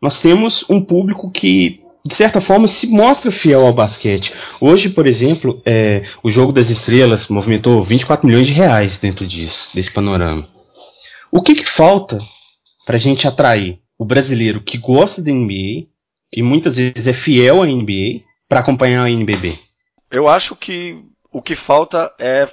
Nós 0.02 0.20
temos 0.20 0.66
um 0.70 0.82
público 0.82 1.32
que 1.32 1.86
de 2.06 2.14
certa 2.14 2.40
forma, 2.40 2.68
se 2.68 2.86
mostra 2.86 3.32
fiel 3.32 3.66
ao 3.66 3.74
basquete. 3.74 4.32
Hoje, 4.62 4.90
por 4.90 5.08
exemplo, 5.08 5.60
é, 5.66 6.04
o 6.22 6.30
Jogo 6.30 6.52
das 6.52 6.70
Estrelas 6.70 7.28
movimentou 7.30 7.84
24 7.84 8.28
milhões 8.28 8.46
de 8.46 8.54
reais 8.54 9.00
dentro 9.00 9.26
disso, 9.26 9.70
desse 9.74 9.92
panorama. 9.92 10.48
O 11.32 11.42
que, 11.42 11.56
que 11.56 11.66
falta 11.66 12.20
para 12.86 12.98
a 12.98 13.00
gente 13.00 13.28
atrair 13.28 13.80
o 13.98 14.06
brasileiro 14.06 14.62
que 14.62 14.78
gosta 14.78 15.20
da 15.20 15.32
NBA, 15.32 15.88
que 16.32 16.44
muitas 16.44 16.78
vezes 16.78 17.08
é 17.08 17.14
fiel 17.14 17.64
à 17.64 17.66
NBA, 17.66 18.22
para 18.48 18.60
acompanhar 18.60 19.04
a 19.04 19.10
NBB? 19.10 19.58
Eu 20.12 20.28
acho 20.28 20.56
que 20.56 21.02
o 21.32 21.42
que 21.42 21.56
falta 21.56 22.14
é 22.20 22.48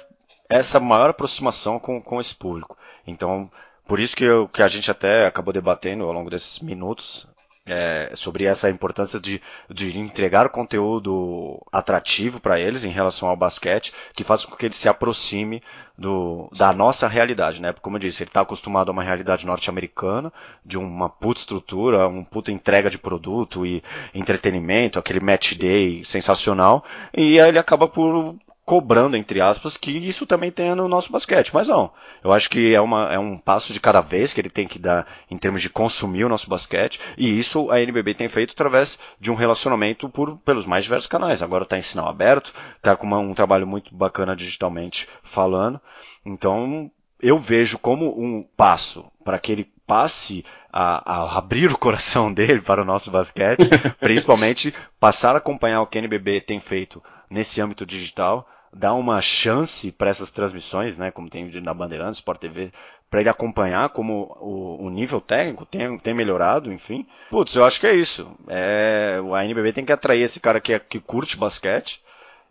essa 0.53 0.79
maior 0.79 1.09
aproximação 1.09 1.79
com, 1.79 2.01
com 2.01 2.19
esse 2.19 2.35
público. 2.35 2.77
Então, 3.05 3.49
por 3.87 3.99
isso 3.99 4.15
que, 4.15 4.23
eu, 4.23 4.47
que 4.47 4.61
a 4.61 4.67
gente 4.67 4.89
até 4.89 5.25
acabou 5.25 5.53
debatendo 5.53 6.03
ao 6.03 6.13
longo 6.13 6.29
desses 6.29 6.59
minutos 6.59 7.27
é, 7.65 8.11
sobre 8.15 8.45
essa 8.45 8.69
importância 8.69 9.19
de, 9.19 9.41
de 9.69 9.97
entregar 9.97 10.49
conteúdo 10.49 11.61
atrativo 11.71 12.39
para 12.39 12.59
eles 12.59 12.83
em 12.83 12.89
relação 12.89 13.29
ao 13.29 13.37
basquete, 13.37 13.93
que 14.13 14.23
faça 14.23 14.47
com 14.47 14.55
que 14.55 14.65
ele 14.65 14.73
se 14.73 14.89
aproxime 14.89 15.61
do, 15.97 16.49
da 16.57 16.73
nossa 16.73 17.07
realidade, 17.07 17.61
né? 17.61 17.73
Como 17.81 17.95
eu 17.95 18.01
disse, 18.01 18.23
ele 18.23 18.29
está 18.29 18.41
acostumado 18.41 18.89
a 18.89 18.91
uma 18.91 19.03
realidade 19.03 19.45
norte-americana, 19.45 20.31
de 20.65 20.77
uma 20.77 21.07
puta 21.09 21.39
estrutura, 21.39 22.07
uma 22.07 22.25
puta 22.25 22.51
entrega 22.51 22.89
de 22.89 22.97
produto 22.97 23.65
e 23.65 23.81
entretenimento, 24.13 24.99
aquele 24.99 25.23
match 25.23 25.53
day 25.53 26.03
sensacional, 26.03 26.83
e 27.13 27.39
aí 27.39 27.47
ele 27.47 27.59
acaba 27.59 27.87
por 27.87 28.35
cobrando, 28.65 29.17
entre 29.17 29.41
aspas, 29.41 29.75
que 29.75 29.91
isso 29.91 30.25
também 30.25 30.49
tenha 30.49 30.75
no 30.75 30.87
nosso 30.87 31.11
basquete. 31.11 31.51
Mas 31.53 31.67
não. 31.67 31.91
Eu 32.23 32.31
acho 32.31 32.49
que 32.49 32.73
é, 32.73 32.79
uma, 32.79 33.13
é 33.13 33.19
um 33.19 33.37
passo 33.37 33.73
de 33.73 33.79
cada 33.79 34.01
vez 34.01 34.31
que 34.31 34.39
ele 34.39 34.49
tem 34.49 34.67
que 34.67 34.79
dar 34.79 35.05
em 35.29 35.37
termos 35.37 35.61
de 35.61 35.69
consumir 35.69 36.23
o 36.23 36.29
nosso 36.29 36.49
basquete. 36.49 36.99
E 37.17 37.37
isso 37.37 37.69
a 37.71 37.81
NBB 37.81 38.13
tem 38.13 38.27
feito 38.27 38.51
através 38.51 38.97
de 39.19 39.29
um 39.29 39.35
relacionamento 39.35 40.07
por, 40.09 40.37
pelos 40.37 40.65
mais 40.65 40.83
diversos 40.85 41.07
canais. 41.07 41.41
Agora 41.41 41.63
está 41.63 41.77
em 41.77 41.81
sinal 41.81 42.07
aberto, 42.07 42.53
está 42.77 42.95
com 42.95 43.05
uma, 43.05 43.19
um 43.19 43.33
trabalho 43.33 43.67
muito 43.67 43.93
bacana 43.93 44.35
digitalmente 44.35 45.07
falando. 45.21 45.79
Então 46.25 46.89
eu 47.21 47.37
vejo 47.37 47.77
como 47.77 48.17
um 48.21 48.43
passo 48.55 49.05
para 49.23 49.39
que 49.39 49.51
ele 49.51 49.73
passe 49.85 50.45
a, 50.71 51.13
a, 51.13 51.37
abrir 51.37 51.71
o 51.71 51.77
coração 51.77 52.31
dele 52.33 52.61
para 52.61 52.81
o 52.81 52.85
nosso 52.85 53.11
basquete, 53.11 53.67
principalmente 53.99 54.73
passar 54.99 55.35
a 55.35 55.37
acompanhar 55.37 55.81
o 55.81 55.87
que 55.87 55.97
a 55.97 56.01
NBB 56.01 56.41
tem 56.41 56.59
feito 56.59 57.03
nesse 57.29 57.59
âmbito 57.61 57.85
digital, 57.85 58.47
dar 58.73 58.93
uma 58.93 59.21
chance 59.21 59.91
para 59.91 60.09
essas 60.09 60.31
transmissões, 60.31 60.97
né, 60.97 61.11
como 61.11 61.29
tem 61.29 61.45
na 61.61 61.73
Bandeirantes, 61.73 62.17
Sport 62.19 62.39
TV, 62.39 62.71
para 63.09 63.19
ele 63.19 63.29
acompanhar 63.29 63.89
como 63.89 64.35
o, 64.41 64.85
o, 64.85 64.89
nível 64.89 65.21
técnico 65.21 65.65
tem, 65.65 65.97
tem 65.99 66.13
melhorado, 66.13 66.73
enfim. 66.73 67.05
Putz, 67.29 67.53
eu 67.55 67.63
acho 67.63 67.79
que 67.79 67.85
é 67.85 67.93
isso. 67.93 68.35
É, 68.47 69.19
a 69.35 69.45
NBB 69.45 69.71
tem 69.71 69.85
que 69.85 69.91
atrair 69.91 70.23
esse 70.23 70.39
cara 70.39 70.59
que, 70.59 70.73
é, 70.73 70.79
que 70.79 70.99
curte 70.99 71.37
basquete 71.37 72.01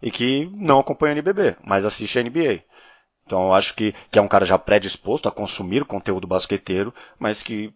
e 0.01 0.11
que 0.11 0.49
não 0.55 0.79
acompanha 0.79 1.13
a 1.13 1.17
NBB, 1.17 1.57
mas 1.65 1.85
assiste 1.85 2.19
a 2.19 2.23
NBA. 2.23 2.63
Então 3.27 3.47
eu 3.47 3.55
acho 3.55 3.75
que, 3.75 3.93
que 4.11 4.19
é 4.19 4.23
um 4.23 4.29
cara 4.29 4.45
já 4.45 4.57
predisposto 4.57 5.29
a 5.29 5.33
consumir 5.33 5.85
conteúdo 5.85 6.29
basqueteiro, 6.29 6.95
mas 7.19 7.43
que 7.43 7.75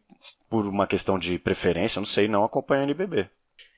por 0.49 0.67
uma 0.67 0.87
questão 0.87 1.19
de 1.19 1.39
preferência, 1.39 1.99
não 1.99 2.07
sei, 2.07 2.29
não 2.29 2.45
acompanha 2.45 2.83
a 2.83 2.85
NBB. 2.85 3.29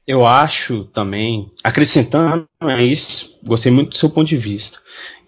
Eu 0.09 0.27
acho 0.27 0.85
também, 0.85 1.51
acrescentando 1.63 2.47
a 2.59 2.79
isso, 2.79 3.31
gostei 3.45 3.71
muito 3.71 3.91
do 3.91 3.97
seu 3.99 4.09
ponto 4.09 4.27
de 4.27 4.39
vista. 4.39 4.79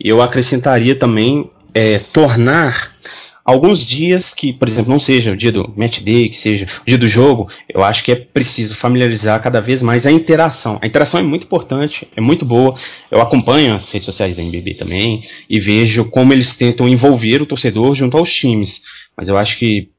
Eu 0.01 0.23
acrescentaria 0.23 0.95
também 0.95 1.51
é, 1.75 1.99
tornar 1.99 2.97
alguns 3.45 3.81
dias 3.81 4.33
que, 4.33 4.55
por 4.55 4.67
exemplo, 4.67 4.91
não 4.91 4.99
seja 4.99 5.33
o 5.33 5.37
dia 5.37 5.53
do 5.53 5.71
match 5.77 6.01
day, 6.01 6.31
que 6.31 6.37
seja 6.39 6.67
o 6.81 6.87
dia 6.87 6.97
do 6.97 7.11
jogo, 7.11 7.51
eu 7.69 7.85
acho 7.85 8.03
que 8.03 8.11
é 8.11 8.15
preciso 8.15 8.75
familiarizar 8.75 9.43
cada 9.43 9.61
vez 9.61 9.83
mais 9.83 10.07
a 10.07 10.11
interação. 10.11 10.79
A 10.81 10.87
interação 10.87 11.21
é 11.21 11.23
muito 11.23 11.45
importante, 11.45 12.09
é 12.17 12.21
muito 12.23 12.47
boa. 12.47 12.75
Eu 13.11 13.21
acompanho 13.21 13.75
as 13.75 13.91
redes 13.91 14.07
sociais 14.07 14.35
da 14.35 14.41
NBB 14.41 14.79
também 14.79 15.23
e 15.47 15.61
vejo 15.61 16.07
como 16.07 16.33
eles 16.33 16.57
tentam 16.57 16.89
envolver 16.89 17.43
o 17.43 17.47
torcedor 17.47 17.95
junto 17.95 18.17
aos 18.17 18.33
times. 18.33 18.81
Mas 19.15 19.29
eu 19.29 19.37
acho 19.37 19.59
que 19.59 19.91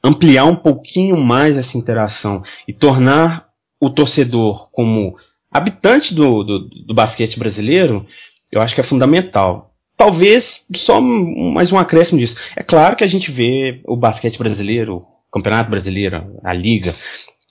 ampliar 0.00 0.44
um 0.44 0.54
pouquinho 0.54 1.16
mais 1.16 1.56
essa 1.56 1.76
interação 1.76 2.44
e 2.68 2.72
tornar 2.72 3.47
o 3.80 3.90
torcedor 3.90 4.68
como 4.70 5.16
habitante 5.50 6.14
do, 6.14 6.42
do, 6.42 6.68
do, 6.86 6.94
basquete 6.94 7.38
brasileiro, 7.38 8.06
eu 8.50 8.60
acho 8.60 8.74
que 8.74 8.80
é 8.80 8.84
fundamental. 8.84 9.74
Talvez 9.96 10.64
só 10.76 11.00
mais 11.00 11.72
um 11.72 11.78
acréscimo 11.78 12.18
disso. 12.18 12.36
É 12.56 12.62
claro 12.62 12.96
que 12.96 13.04
a 13.04 13.08
gente 13.08 13.30
vê 13.30 13.80
o 13.84 13.96
basquete 13.96 14.38
brasileiro, 14.38 14.96
o 15.28 15.32
campeonato 15.32 15.70
brasileiro, 15.70 16.38
a 16.44 16.52
liga, 16.52 16.94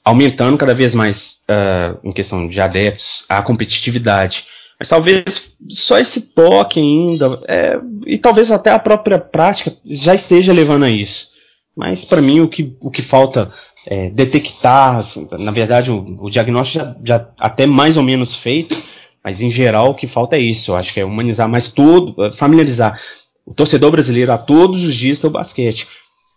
aumentando 0.04 0.58
cada 0.58 0.74
vez 0.74 0.96
mais 0.96 1.38
uh, 1.50 2.00
em 2.04 2.14
questão 2.14 2.48
de 2.48 2.60
adeptos, 2.60 3.26
a 3.28 3.42
competitividade. 3.42 4.46
Mas 4.80 4.88
talvez 4.88 5.54
só 5.70 5.98
esse 5.98 6.22
toque 6.22 6.80
ainda, 6.80 7.42
é, 7.48 7.80
e 8.06 8.18
talvez 8.18 8.52
até 8.52 8.70
a 8.70 8.80
própria 8.80 9.18
prática 9.18 9.76
já 9.84 10.14
esteja 10.14 10.54
levando 10.54 10.86
a 10.86 10.90
isso. 10.90 11.30
Mas 11.76 12.06
para 12.06 12.22
mim 12.22 12.42
o 12.42 12.48
que, 12.48 12.76
o 12.80 12.92
que 12.92 13.02
falta 13.02 13.52
é 13.90 14.10
detectar, 14.10 14.98
assim, 14.98 15.26
na 15.32 15.52
verdade 15.52 15.90
o, 15.90 16.18
o 16.20 16.30
diagnóstico 16.30 16.84
já, 16.84 16.96
já 17.04 17.30
até 17.40 17.66
mais 17.66 17.96
ou 17.96 18.04
menos 18.04 18.36
feito, 18.36 18.84
mas 19.24 19.42
em 19.42 19.50
geral 19.50 19.92
o 19.92 19.96
que 19.96 20.08
falta 20.08 20.36
é 20.36 20.42
isso. 20.42 20.72
Eu 20.72 20.76
acho 20.76 20.94
que 20.94 21.00
é 21.00 21.06
humanizar 21.06 21.48
mais 21.48 21.72
todo, 21.72 22.14
familiarizar 22.34 23.00
o 23.46 23.54
torcedor 23.54 23.92
brasileiro 23.92 24.34
a 24.34 24.38
todos 24.38 24.84
os 24.84 24.94
dias 24.94 25.20
do 25.20 25.30
basquete. 25.30 25.88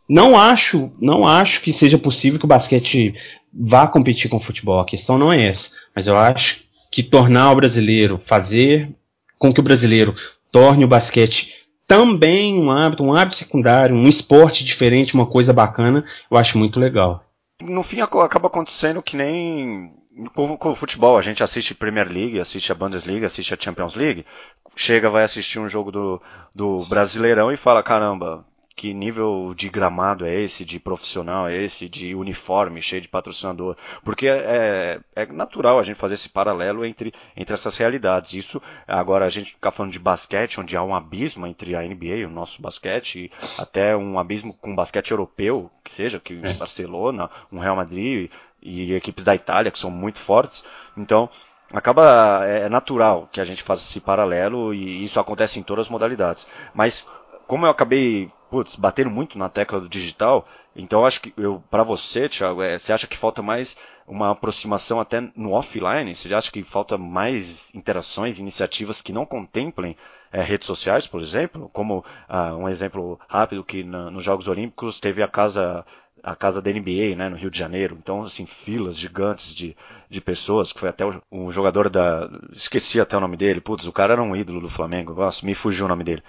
Não 0.09 0.39
acho, 0.39 0.91
não 1.01 1.27
acho 1.27 1.61
que 1.61 1.73
seja 1.73 1.99
possível 1.99 2.39
que 2.39 2.45
o 2.45 2.49
basquete 2.49 3.15
vá 3.53 3.89
competir 3.89 4.31
com 4.31 4.37
o 4.37 4.41
futebol. 4.41 4.79
A 4.79 4.87
questão 4.87 5.19
não 5.19 5.33
é 5.33 5.49
essa. 5.49 5.71
Mas 5.95 6.07
eu 6.07 6.17
acho 6.17 6.59
que 6.91 7.03
tornar 7.03 7.51
o 7.51 7.57
brasileiro, 7.57 8.21
fazer 8.27 8.91
com 9.39 9.53
que 9.53 9.61
o 9.61 9.63
brasileiro 9.63 10.15
torne 10.53 10.85
o 10.85 10.89
basquete 10.89 11.49
também 11.87 12.57
um 12.57 12.71
hábito, 12.71 13.03
um 13.03 13.13
hábito 13.13 13.39
secundário, 13.39 13.97
um 13.97 14.09
esporte 14.09 14.65
diferente, 14.65 15.15
uma 15.15 15.27
coisa 15.27 15.53
bacana, 15.53 16.05
eu 16.31 16.39
acho 16.39 16.57
muito 16.57 16.79
legal. 16.79 17.25
No 17.61 17.83
fim 17.83 18.01
acaba 18.01 18.47
acontecendo 18.47 19.03
que 19.03 19.17
nem 19.17 19.95
com, 20.35 20.71
o 20.71 20.75
futebol, 20.75 21.17
a 21.17 21.23
gente 21.23 21.43
assiste 21.43 21.75
Premier 21.75 22.09
League, 22.09 22.41
assiste 22.41 22.73
a 22.73 22.75
Bundesliga, 22.75 23.27
assiste 23.27 23.55
a 23.55 23.57
Champions 23.59 23.95
League, 23.95 24.27
chega, 24.75 25.09
vai 25.09 25.25
assistir 25.25 25.59
um 25.59 25.69
jogo 25.69 25.91
do, 25.91 26.23
do 26.55 26.87
Brasileirão 26.89 27.53
e 27.53 27.57
fala, 27.57 27.83
caramba, 27.83 28.45
que 28.81 28.95
nível 28.95 29.53
de 29.55 29.69
gramado 29.69 30.25
é 30.25 30.35
esse, 30.35 30.65
de 30.65 30.81
profissional 30.81 31.47
é 31.47 31.55
esse, 31.55 31.87
de 31.87 32.15
uniforme 32.15 32.81
cheio 32.81 33.03
de 33.03 33.09
patrocinador. 33.09 33.77
Porque 34.03 34.27
é, 34.27 34.99
é, 35.15 35.23
é 35.23 35.27
natural 35.27 35.79
a 35.79 35.83
gente 35.83 35.99
fazer 35.99 36.15
esse 36.15 36.31
paralelo 36.31 36.83
entre, 36.83 37.13
entre 37.37 37.53
essas 37.53 37.77
realidades. 37.77 38.33
Isso, 38.33 38.63
agora 38.89 39.27
a 39.27 39.29
gente 39.29 39.53
fica 39.53 39.71
falando 39.71 39.93
de 39.93 39.99
basquete, 39.99 40.59
onde 40.59 40.79
há 40.79 40.83
um 40.83 40.95
abismo 40.95 41.47
entre 41.47 41.77
a 41.77 41.83
NBA, 41.83 42.27
o 42.27 42.31
nosso 42.31 42.63
basquete, 42.63 43.25
e 43.27 43.31
até 43.59 43.95
um 43.95 44.19
abismo 44.19 44.55
com 44.55 44.73
o 44.73 44.77
basquete 44.77 45.11
europeu, 45.11 45.71
que 45.85 45.91
seja, 45.91 46.19
que 46.19 46.41
é. 46.43 46.55
Barcelona, 46.55 47.29
um 47.53 47.59
Real 47.59 47.77
Madrid 47.77 48.33
e 48.63 48.95
equipes 48.95 49.27
da 49.27 49.35
Itália, 49.35 49.71
que 49.71 49.79
são 49.79 49.91
muito 49.91 50.21
fortes. 50.21 50.65
Então, 50.97 51.29
acaba 51.71 52.47
é, 52.47 52.63
é 52.63 52.69
natural 52.71 53.29
que 53.31 53.43
a 53.43 53.45
gente 53.45 53.63
faça 53.63 53.83
esse 53.83 54.01
paralelo 54.01 54.73
e 54.73 55.05
isso 55.05 55.21
acontece 55.21 55.59
em 55.59 55.63
todas 55.63 55.85
as 55.85 55.91
modalidades. 55.91 56.49
Mas 56.73 57.05
como 57.51 57.67
eu 57.67 57.71
acabei 57.71 58.31
putz, 58.49 58.77
bateram 58.77 59.11
muito 59.11 59.37
na 59.37 59.49
tecla 59.49 59.81
do 59.81 59.89
digital. 59.89 60.47
Então 60.75 61.05
acho 61.05 61.21
que 61.21 61.35
eu 61.37 61.61
para 61.69 61.83
você, 61.83 62.29
Thiago, 62.29 62.63
é, 62.63 62.79
você 62.79 62.93
acha 62.93 63.09
que 63.09 63.17
falta 63.17 63.43
mais 63.43 63.77
uma 64.07 64.31
aproximação 64.31 65.01
até 65.01 65.21
no 65.37 65.53
offline? 65.53 66.15
Você 66.15 66.33
acha 66.35 66.51
que 66.51 66.63
falta 66.63 66.99
mais 66.99 67.75
interações, 67.75 68.39
iniciativas 68.39 69.01
que 69.01 69.13
não 69.13 69.27
contemplem 69.27 69.97
é, 70.33 70.43
redes 70.43 70.67
sociais, 70.67 71.07
por 71.07 71.21
exemplo? 71.21 71.69
Como 71.73 72.05
ah, 72.29 72.55
um 72.55 72.69
exemplo 72.69 73.19
rápido 73.29 73.65
que 73.65 73.83
na, 73.83 74.11
nos 74.11 74.25
Jogos 74.25 74.49
Olímpicos 74.49 75.01
teve 75.01 75.23
a 75.23 75.29
casa 75.29 75.85
a 76.23 76.37
casa 76.37 76.61
da 76.61 76.71
NBA, 76.71 77.17
né, 77.17 77.29
no 77.29 77.37
Rio 77.37 77.51
de 77.51 77.59
Janeiro. 77.59 77.97
Então, 77.99 78.23
assim, 78.23 78.47
filas 78.47 78.97
gigantes 78.97 79.55
de, 79.55 79.77
de 80.09 80.21
pessoas, 80.21 80.73
que 80.73 80.81
foi 80.81 80.89
até 80.89 81.05
o, 81.31 81.51
jogador 81.51 81.89
da. 81.89 82.29
Esqueci 82.53 83.01
até 83.01 83.17
o 83.17 83.21
nome 83.21 83.37
dele, 83.37 83.61
putz, 83.61 83.87
o 83.87 83.93
cara 83.93 84.15
era 84.15 84.23
um 84.23 84.37
ídolo 84.37 84.61
do 84.61 84.69
Flamengo, 84.69 85.15
nossa, 85.15 85.45
me 85.45 85.55
fugiu 85.55 85.87
o 85.87 85.89
nome 85.89 86.05
dele. 86.05 86.23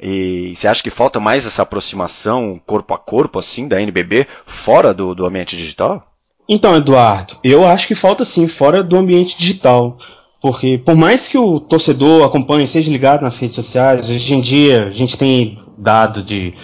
E 0.00 0.54
você 0.54 0.68
acha 0.68 0.82
que 0.82 0.90
falta 0.90 1.20
mais 1.20 1.46
essa 1.46 1.62
aproximação 1.62 2.60
corpo 2.66 2.94
a 2.94 2.98
corpo, 2.98 3.38
assim, 3.38 3.68
da 3.68 3.80
NBB, 3.80 4.26
fora 4.46 4.92
do, 4.92 5.14
do 5.14 5.26
ambiente 5.26 5.56
digital? 5.56 6.15
Então, 6.48 6.76
Eduardo, 6.76 7.36
eu 7.42 7.66
acho 7.66 7.88
que 7.88 7.94
falta 7.94 8.24
sim, 8.24 8.46
fora 8.46 8.82
do 8.82 8.96
ambiente 8.96 9.36
digital. 9.36 9.98
Porque 10.40 10.78
por 10.78 10.94
mais 10.94 11.26
que 11.26 11.36
o 11.36 11.58
torcedor 11.58 12.24
acompanhe, 12.24 12.68
seja 12.68 12.90
ligado 12.90 13.22
nas 13.22 13.38
redes 13.38 13.56
sociais, 13.56 14.08
hoje 14.08 14.32
em 14.32 14.40
dia 14.40 14.86
a 14.86 14.90
gente 14.90 15.16
tem 15.16 15.58
dado 15.76 16.22
de 16.22 16.54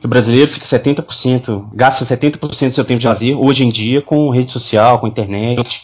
que 0.00 0.06
o 0.06 0.08
brasileiro 0.08 0.50
fica 0.50 0.66
70%, 0.66 1.68
gasta 1.74 2.04
70% 2.04 2.38
do 2.68 2.74
seu 2.74 2.84
tempo 2.84 3.00
de 3.00 3.06
lazer 3.06 3.36
hoje 3.36 3.64
em 3.64 3.70
dia 3.70 4.00
com 4.00 4.30
rede 4.30 4.52
social, 4.52 4.98
com 4.98 5.08
internet, 5.08 5.82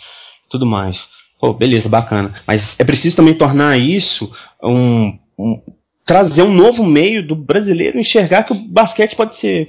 tudo 0.49 0.65
mais. 0.65 1.09
Pô, 1.41 1.53
beleza, 1.53 1.89
bacana. 1.89 2.35
Mas 2.47 2.77
é 2.79 2.85
preciso 2.85 3.17
também 3.17 3.35
tornar 3.35 3.79
isso 3.79 4.31
um, 4.63 5.19
um 5.39 5.61
trazer 6.05 6.43
um 6.43 6.53
novo 6.53 6.85
meio 6.85 7.27
do 7.27 7.35
brasileiro 7.35 7.99
enxergar 7.99 8.45
que 8.45 8.53
o 8.53 8.69
basquete 8.69 9.17
pode 9.17 9.37
ser 9.37 9.69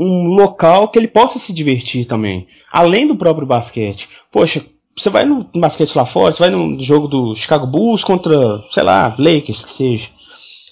um 0.00 0.28
local 0.28 0.88
que 0.88 0.98
ele 0.98 1.08
possa 1.08 1.38
se 1.38 1.52
divertir 1.52 2.06
também, 2.06 2.46
além 2.72 3.06
do 3.06 3.16
próprio 3.16 3.46
basquete. 3.46 4.08
Poxa, 4.32 4.64
você 4.96 5.10
vai 5.10 5.24
no 5.24 5.44
basquete 5.54 5.94
lá 5.94 6.06
fora, 6.06 6.32
você 6.32 6.38
vai 6.38 6.50
no 6.50 6.80
jogo 6.80 7.06
do 7.06 7.36
Chicago 7.36 7.66
Bulls 7.66 8.02
contra, 8.02 8.64
sei 8.70 8.82
lá, 8.82 9.14
Lakers, 9.18 9.64
que 9.64 9.72
seja. 9.72 10.08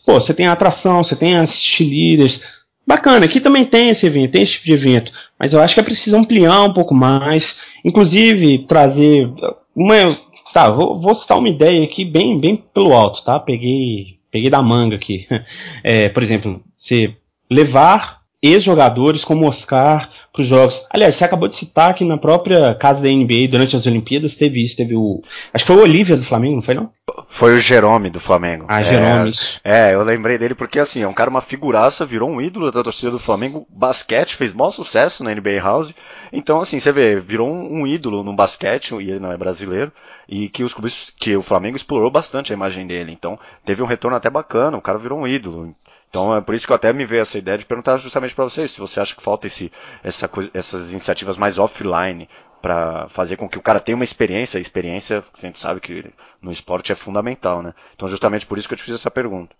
Pô, 0.07 0.15
você 0.15 0.33
tem 0.33 0.47
a 0.47 0.53
atração, 0.53 1.05
você 1.05 1.15
tem 1.15 1.37
as 1.37 1.53
cheerleaders, 1.53 2.43
Bacana, 2.89 3.27
aqui 3.27 3.39
também 3.39 3.67
tem 3.67 3.91
esse 3.91 4.07
evento, 4.07 4.33
tem 4.33 4.43
esse 4.43 4.53
tipo 4.53 4.65
de 4.65 4.73
evento, 4.73 5.13
mas 5.39 5.53
eu 5.53 5.61
acho 5.61 5.75
que 5.75 5.81
é 5.81 5.83
preciso 5.83 6.17
ampliar 6.17 6.63
um 6.63 6.73
pouco 6.73 6.95
mais, 6.95 7.61
inclusive 7.85 8.65
trazer 8.67 9.31
uma, 9.77 10.19
tá, 10.55 10.71
vou, 10.71 10.99
vou 10.99 11.15
citar 11.15 11.37
uma 11.37 11.51
ideia 11.51 11.85
aqui 11.85 12.03
bem, 12.03 12.41
bem 12.41 12.57
pelo 12.57 12.95
alto, 12.95 13.23
tá? 13.23 13.39
Peguei, 13.39 14.19
peguei 14.31 14.49
da 14.49 14.63
manga 14.63 14.97
aqui. 14.97 15.27
É, 15.85 16.09
por 16.09 16.23
exemplo, 16.23 16.63
você 16.75 17.15
levar 17.51 18.18
ex-jogadores 18.43 19.25
como 19.25 19.47
Oscar 19.47 20.11
para 20.33 20.43
os 20.43 20.49
jogos. 20.49 20.87
Aliás, 20.91 21.17
você 21.17 21.25
acabou 21.25 21.49
de 21.49 21.57
citar 21.57 21.95
que 21.95 22.05
na 22.05 22.17
própria 22.17 22.75
casa 22.75 23.03
da 23.03 23.09
NBA 23.09 23.49
durante 23.51 23.75
as 23.75 23.87
Olimpíadas 23.87 24.37
teve 24.37 24.65
isso, 24.65 24.77
teve 24.77 24.95
o. 24.95 25.21
Acho 25.53 25.65
que 25.65 25.73
foi 25.73 25.77
o 25.77 25.85
Olivia 25.85 26.17
do 26.17 26.23
Flamengo, 26.23 26.57
não 26.57 26.63
foi 26.63 26.75
não? 26.75 26.91
Foi 27.29 27.57
o 27.57 27.61
Jerome 27.61 28.11
do 28.11 28.21
Flamengo. 28.21 28.67
Ah, 28.69 28.83
Jerome. 28.83 29.33
É, 29.65 29.91
é, 29.91 29.95
eu 29.95 30.03
lembrei 30.03 30.39
dele 30.39 30.55
porque 30.55 30.79
assim, 30.79 31.03
é 31.03 31.09
um 31.09 31.13
cara 31.13 31.31
uma 31.31 31.41
figuraça, 31.41 32.07
virou 32.07 32.29
um 32.29 32.41
ídolo 32.41 32.71
da 32.71 32.83
torcida 32.83 33.11
do 33.11 33.19
Flamengo, 33.19 33.67
basquete, 33.69 34.37
fez 34.37 34.53
maior 34.53 34.71
sucesso 34.71 35.25
na 35.25 35.35
NBA 35.35 35.59
House. 35.61 35.95
Então, 36.33 36.61
assim, 36.61 36.79
você 36.79 36.93
vê, 36.93 37.17
virou 37.17 37.49
um, 37.49 37.81
um 37.81 37.87
ídolo 37.87 38.23
no 38.23 38.35
basquete, 38.35 38.95
e 38.95 39.11
ele 39.11 39.19
não 39.19 39.33
é 39.33 39.37
brasileiro, 39.37 39.91
e 40.29 40.49
que 40.49 40.63
os 40.63 40.73
clubes, 40.73 41.13
que 41.19 41.37
o 41.37 41.43
Flamengo 41.43 41.77
explorou 41.77 42.11
bastante 42.11 42.53
a 42.53 42.57
imagem 42.57 42.87
dele. 42.87 43.13
Então, 43.13 43.39
teve 43.65 43.83
um 43.83 43.87
retorno 43.87 44.17
até 44.17 44.31
bacana, 44.31 44.77
o 44.77 44.83
cara 44.83 44.99
virou 44.99 45.19
um 45.19 45.27
ídolo. 45.27 45.75
Então 46.09 46.35
é 46.35 46.41
por 46.41 46.55
isso 46.55 46.67
que 46.67 46.73
eu 46.73 46.77
até 46.77 46.93
me 46.93 47.05
veio 47.05 47.23
essa 47.23 47.39
ideia 47.39 47.59
de 47.59 47.67
perguntar 47.67 47.97
justamente 47.99 48.35
para 48.35 48.45
vocês 48.45 48.71
se 48.71 48.81
você 48.81 48.99
acha 49.01 49.15
que 49.15 49.23
falta 49.23 49.47
esse, 49.47 49.71
essa, 50.03 50.31
essas 50.55 50.93
iniciativas 50.93 51.37
mais 51.37 51.59
offline 51.59 52.29
para 52.63 53.09
fazer 53.09 53.37
com 53.37 53.49
que 53.49 53.59
o 53.59 53.63
cara 53.63 53.81
tenha 53.81 53.97
uma 53.97 54.05
experiência. 54.05 54.59
A 54.59 54.61
experiência, 54.61 55.19
a 55.19 55.41
gente 55.47 55.59
sabe 55.59 55.81
que 55.81 56.05
no 56.43 56.51
esporte 56.51 56.93
é 56.93 56.95
fundamental, 56.95 57.63
né? 57.63 57.75
Então, 57.95 58.09
justamente 58.09 58.47
por 58.47 58.59
isso 58.59 58.67
que 58.67 58.75
eu 58.75 58.79
te 58.79 58.85
fiz 58.85 58.95
essa 58.95 59.11
pergunta. 59.11 59.55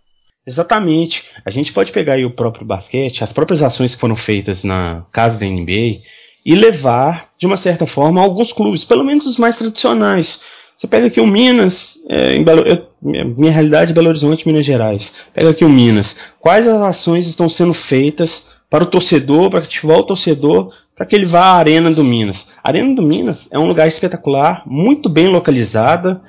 Exatamente. 0.47 1.25
A 1.45 1.51
gente 1.51 1.73
pode 1.73 1.93
pegar 1.93 2.15
aí 2.15 2.25
o 2.25 2.35
próprio 2.35 2.67
basquete, 2.67 3.23
as 3.23 3.33
próprias 3.33 3.63
ações 3.63 3.95
que 3.95 4.01
foram 4.01 4.17
feitas 4.17 4.65
na 4.65 5.05
casa 5.13 5.39
da 5.39 5.47
NBA 5.47 6.03
e 6.45 6.55
levar, 6.55 7.29
de 7.39 7.47
uma 7.47 7.57
certa 7.57 7.87
forma, 7.87 8.23
alguns 8.23 8.53
clubes, 8.53 8.85
pelo 8.85 9.05
menos 9.05 9.27
os 9.27 9.37
mais 9.37 9.59
tradicionais. 9.59 10.41
Você 10.79 10.87
pega 10.87 11.09
aqui 11.09 11.21
o 11.21 11.27
Minas, 11.27 12.01
é, 12.09 12.37
em 12.37 12.45
Belo, 12.45 12.65
eu, 12.67 12.87
minha 13.03 13.53
realidade 13.53 13.91
é 13.91 13.95
Belo 13.95 14.09
Horizonte, 14.09 14.47
Minas 14.47 14.65
Gerais. 14.65 15.13
Pega 15.35 15.51
aqui 15.51 15.65
o 15.65 15.69
Minas. 15.69 16.15
Quais 16.39 16.69
as 16.69 16.81
ações 16.81 17.27
estão 17.27 17.49
sendo 17.49 17.75
feitas 17.75 18.47
para 18.71 18.85
o 18.85 18.87
torcedor, 18.87 19.51
para 19.51 19.59
ativar 19.59 19.99
o 19.99 20.05
torcedor 20.05 20.73
para 20.99 21.07
que 21.07 21.15
ele 21.15 21.27
vá 21.27 21.41
à 21.41 21.57
Arena 21.57 21.93
do 21.93 22.03
Minas. 22.03 22.49
A 22.63 22.71
Arena 22.71 22.93
do 22.93 23.03
Minas 23.03 23.49
é 23.53 23.59
um 23.59 23.67
lugar 23.67 23.87
espetacular, 23.87 24.65
muito 24.67 25.09
bem 25.09 25.29
localizada. 25.29 26.21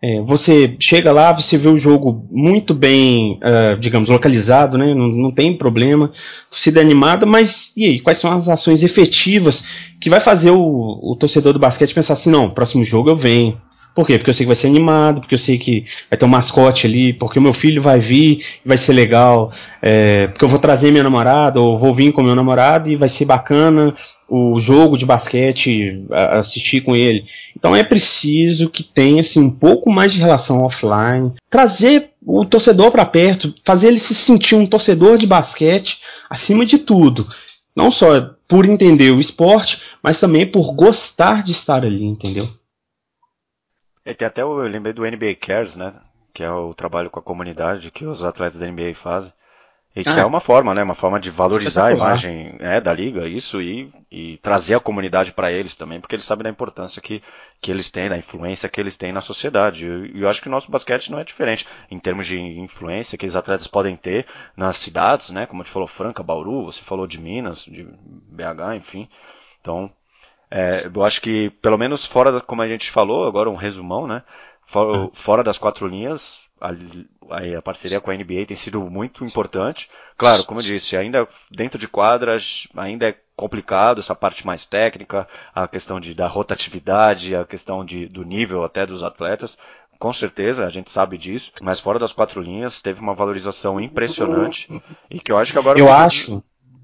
É, 0.00 0.20
você 0.20 0.76
chega 0.80 1.12
lá, 1.12 1.32
você 1.32 1.58
vê 1.58 1.68
o 1.68 1.78
jogo 1.78 2.24
muito 2.30 2.72
bem, 2.72 3.38
uh, 3.42 3.76
digamos, 3.78 4.08
localizado, 4.08 4.78
né? 4.78 4.94
não, 4.94 5.08
não 5.08 5.30
tem 5.30 5.56
problema, 5.56 6.12
torcida 6.48 6.80
animada, 6.80 7.26
mas 7.26 7.72
e 7.76 7.84
aí, 7.84 8.00
quais 8.00 8.18
são 8.18 8.32
as 8.32 8.48
ações 8.48 8.82
efetivas 8.82 9.64
que 10.00 10.10
vai 10.10 10.18
fazer 10.20 10.50
o, 10.50 10.60
o 10.60 11.16
torcedor 11.16 11.52
do 11.52 11.58
basquete 11.58 11.94
pensar 11.94 12.14
assim, 12.14 12.30
não, 12.30 12.50
próximo 12.50 12.84
jogo 12.84 13.10
eu 13.10 13.16
venho, 13.16 13.60
por 13.94 14.06
quê? 14.06 14.18
Porque 14.18 14.30
eu 14.30 14.34
sei 14.34 14.44
que 14.44 14.48
vai 14.48 14.56
ser 14.56 14.68
animado, 14.68 15.20
porque 15.20 15.34
eu 15.34 15.38
sei 15.38 15.58
que 15.58 15.84
vai 16.10 16.18
ter 16.18 16.24
um 16.24 16.28
mascote 16.28 16.86
ali, 16.86 17.12
porque 17.12 17.38
o 17.38 17.42
meu 17.42 17.52
filho 17.52 17.82
vai 17.82 18.00
vir 18.00 18.44
vai 18.64 18.78
ser 18.78 18.92
legal, 18.92 19.52
é, 19.82 20.28
porque 20.28 20.44
eu 20.44 20.48
vou 20.48 20.58
trazer 20.58 20.90
minha 20.90 21.02
namorada, 21.02 21.60
ou 21.60 21.78
vou 21.78 21.94
vir 21.94 22.12
com 22.12 22.22
meu 22.22 22.34
namorado 22.34 22.90
e 22.90 22.96
vai 22.96 23.08
ser 23.08 23.24
bacana 23.24 23.94
o 24.28 24.58
jogo 24.58 24.96
de 24.96 25.04
basquete, 25.04 26.06
assistir 26.10 26.80
com 26.80 26.96
ele. 26.96 27.24
Então 27.54 27.76
é 27.76 27.82
preciso 27.82 28.70
que 28.70 28.82
tenha 28.82 29.20
assim, 29.20 29.40
um 29.40 29.50
pouco 29.50 29.90
mais 29.90 30.10
de 30.10 30.18
relação 30.18 30.62
offline, 30.62 31.32
trazer 31.50 32.12
o 32.24 32.44
torcedor 32.46 32.90
para 32.90 33.04
perto, 33.04 33.54
fazer 33.62 33.88
ele 33.88 33.98
se 33.98 34.14
sentir 34.14 34.54
um 34.54 34.66
torcedor 34.66 35.18
de 35.18 35.26
basquete 35.26 35.98
acima 36.30 36.64
de 36.64 36.78
tudo. 36.78 37.26
Não 37.76 37.90
só 37.90 38.34
por 38.48 38.64
entender 38.64 39.10
o 39.10 39.20
esporte, 39.20 39.80
mas 40.02 40.18
também 40.18 40.46
por 40.46 40.72
gostar 40.74 41.42
de 41.42 41.52
estar 41.52 41.84
ali, 41.84 42.04
entendeu? 42.04 42.48
E 44.04 44.14
tem 44.14 44.26
até, 44.26 44.42
eu 44.42 44.54
lembrei 44.62 44.92
do 44.92 45.02
NBA 45.02 45.36
Cares, 45.40 45.76
né? 45.76 45.92
Que 46.32 46.42
é 46.42 46.50
o 46.50 46.74
trabalho 46.74 47.10
com 47.10 47.20
a 47.20 47.22
comunidade 47.22 47.90
que 47.90 48.04
os 48.04 48.24
atletas 48.24 48.58
da 48.58 48.66
NBA 48.66 48.94
fazem. 48.94 49.32
E 49.94 50.02
que 50.02 50.08
ah, 50.08 50.20
é 50.20 50.24
uma 50.24 50.40
forma, 50.40 50.74
né? 50.74 50.82
Uma 50.82 50.94
forma 50.94 51.20
de 51.20 51.28
valorizar 51.28 51.88
a 51.88 51.92
imagem 51.92 52.56
é, 52.60 52.80
da 52.80 52.94
liga, 52.94 53.28
isso, 53.28 53.60
e, 53.60 53.92
e 54.10 54.38
trazer 54.38 54.74
a 54.74 54.80
comunidade 54.80 55.32
para 55.32 55.52
eles 55.52 55.74
também, 55.74 56.00
porque 56.00 56.14
eles 56.14 56.24
sabem 56.24 56.44
da 56.44 56.48
importância 56.48 57.02
que, 57.02 57.22
que 57.60 57.70
eles 57.70 57.90
têm, 57.90 58.08
da 58.08 58.16
influência 58.16 58.70
que 58.70 58.80
eles 58.80 58.96
têm 58.96 59.12
na 59.12 59.20
sociedade. 59.20 59.84
E 59.84 59.88
eu, 59.88 60.06
eu 60.22 60.28
acho 60.30 60.40
que 60.40 60.48
o 60.48 60.50
nosso 60.50 60.70
basquete 60.70 61.10
não 61.10 61.18
é 61.18 61.24
diferente 61.24 61.66
em 61.90 61.98
termos 61.98 62.26
de 62.26 62.40
influência 62.40 63.18
que 63.18 63.26
os 63.26 63.36
atletas 63.36 63.66
podem 63.66 63.94
ter 63.94 64.24
nas 64.56 64.78
cidades, 64.78 65.28
né? 65.28 65.44
Como 65.44 65.60
a 65.60 65.64
gente 65.64 65.72
falou, 65.72 65.86
Franca, 65.86 66.22
Bauru, 66.22 66.64
você 66.64 66.82
falou 66.82 67.06
de 67.06 67.20
Minas, 67.20 67.62
de 67.62 67.84
BH, 67.84 68.76
enfim. 68.76 69.06
Então, 69.60 69.92
é, 70.54 70.90
eu 70.94 71.02
acho 71.02 71.22
que, 71.22 71.48
pelo 71.62 71.78
menos 71.78 72.04
fora, 72.04 72.38
como 72.42 72.60
a 72.60 72.68
gente 72.68 72.90
falou, 72.90 73.26
agora 73.26 73.48
um 73.48 73.54
resumão, 73.54 74.06
né? 74.06 74.22
Fora, 74.66 74.98
uhum. 74.98 75.10
fora 75.14 75.42
das 75.42 75.56
quatro 75.56 75.86
linhas, 75.86 76.40
a, 76.60 77.58
a, 77.58 77.62
parceria 77.62 78.02
com 78.02 78.10
a 78.10 78.14
NBA 78.14 78.44
tem 78.46 78.56
sido 78.56 78.78
muito 78.82 79.24
importante. 79.24 79.88
Claro, 80.14 80.44
como 80.44 80.60
eu 80.60 80.64
disse, 80.64 80.94
ainda 80.94 81.26
dentro 81.50 81.78
de 81.78 81.88
quadras, 81.88 82.68
ainda 82.76 83.08
é 83.08 83.16
complicado 83.34 84.00
essa 84.00 84.14
parte 84.14 84.46
mais 84.46 84.66
técnica, 84.66 85.26
a 85.54 85.66
questão 85.66 85.98
de, 85.98 86.14
da 86.14 86.26
rotatividade, 86.26 87.34
a 87.34 87.46
questão 87.46 87.82
de, 87.82 88.06
do 88.06 88.22
nível 88.22 88.62
até 88.62 88.84
dos 88.84 89.02
atletas. 89.02 89.56
Com 89.98 90.12
certeza, 90.12 90.66
a 90.66 90.70
gente 90.70 90.90
sabe 90.90 91.16
disso, 91.16 91.50
mas 91.62 91.80
fora 91.80 91.98
das 91.98 92.12
quatro 92.12 92.42
linhas 92.42 92.82
teve 92.82 93.00
uma 93.00 93.14
valorização 93.14 93.80
impressionante 93.80 94.68
e 95.10 95.18
que 95.18 95.32
eu 95.32 95.38
acho 95.38 95.52
que 95.52 95.58
agora. 95.58 95.78
Eu 95.78 95.90
acho. 95.90 96.42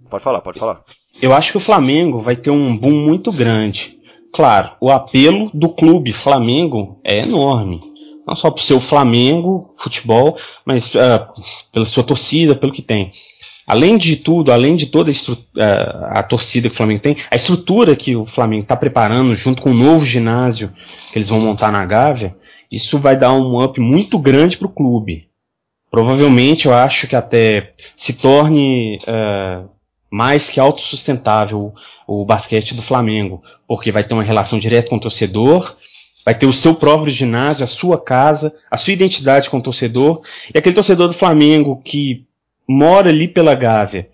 Pode 0.09 0.25
falar, 0.25 0.41
pode 0.41 0.59
falar. 0.59 0.83
Eu 1.21 1.33
acho 1.35 1.51
que 1.51 1.57
o 1.59 1.61
Flamengo 1.61 2.21
vai 2.21 2.37
ter 2.37 2.51
um 2.51 2.77
boom 2.77 3.07
muito 3.07 3.33
grande. 3.33 3.99
Claro, 4.33 4.73
o 4.81 4.91
apelo 4.91 5.51
do 5.53 5.69
clube 5.69 6.13
Flamengo 6.13 7.01
é 7.03 7.19
enorme 7.19 7.89
não 8.29 8.37
só 8.37 8.51
por 8.51 8.63
ser 8.63 8.75
o 8.75 8.81
Flamengo, 8.81 9.75
futebol, 9.79 10.37
mas 10.65 10.95
uh, 10.95 11.27
pela 11.73 11.87
sua 11.87 12.05
torcida, 12.05 12.55
pelo 12.55 12.73
que 12.73 12.83
tem. 12.83 13.11
Além 13.67 13.97
de 13.97 14.17
tudo, 14.17 14.53
além 14.53 14.77
de 14.77 14.87
toda 14.87 15.11
a, 15.11 15.15
uh, 15.15 15.37
a 16.11 16.23
torcida 16.23 16.69
que 16.69 16.75
o 16.75 16.77
Flamengo 16.77 17.01
tem, 17.01 17.17
a 17.31 17.37
estrutura 17.37 17.97
que 17.97 18.15
o 18.15 18.27
Flamengo 18.27 18.63
está 18.63 18.77
preparando 18.77 19.35
junto 19.35 19.63
com 19.63 19.71
o 19.71 19.75
novo 19.75 20.05
ginásio 20.05 20.71
que 21.11 21.19
eles 21.19 21.31
vão 21.31 21.41
montar 21.41 21.73
na 21.73 21.85
Gávea, 21.87 22.37
isso 22.71 22.99
vai 22.99 23.17
dar 23.17 23.33
um 23.33 23.63
up 23.63 23.81
muito 23.81 24.19
grande 24.19 24.59
para 24.59 24.67
o 24.67 24.73
clube. 24.73 25.27
Provavelmente 25.91 26.67
eu 26.67 26.75
acho 26.75 27.07
que 27.07 27.17
até 27.17 27.73
se 27.97 28.13
torne 28.13 28.99
uh, 29.09 29.71
mais 30.11 30.49
que 30.49 30.59
autossustentável 30.59 31.73
o, 32.07 32.25
basquete 32.25 32.75
do 32.75 32.83
Flamengo, 32.83 33.43
porque 33.67 33.93
vai 33.93 34.03
ter 34.03 34.15
uma 34.15 34.23
relação 34.23 34.59
direta 34.59 34.89
com 34.89 34.97
o 34.97 35.01
torcedor 35.01 35.77
vai 36.29 36.35
ter 36.35 36.45
o 36.45 36.53
seu 36.53 36.75
próprio 36.75 37.11
ginásio, 37.11 37.65
a 37.65 37.67
sua 37.67 37.99
casa, 37.99 38.53
a 38.71 38.77
sua 38.77 38.93
identidade 38.93 39.49
com 39.49 39.57
o 39.57 39.63
torcedor. 39.63 40.21
E 40.55 40.59
aquele 40.59 40.75
torcedor 40.75 41.09
do 41.09 41.15
Flamengo 41.15 41.81
que 41.83 42.27
mora 42.69 43.09
ali 43.09 43.27
pela 43.27 43.55
Gávea 43.55 44.11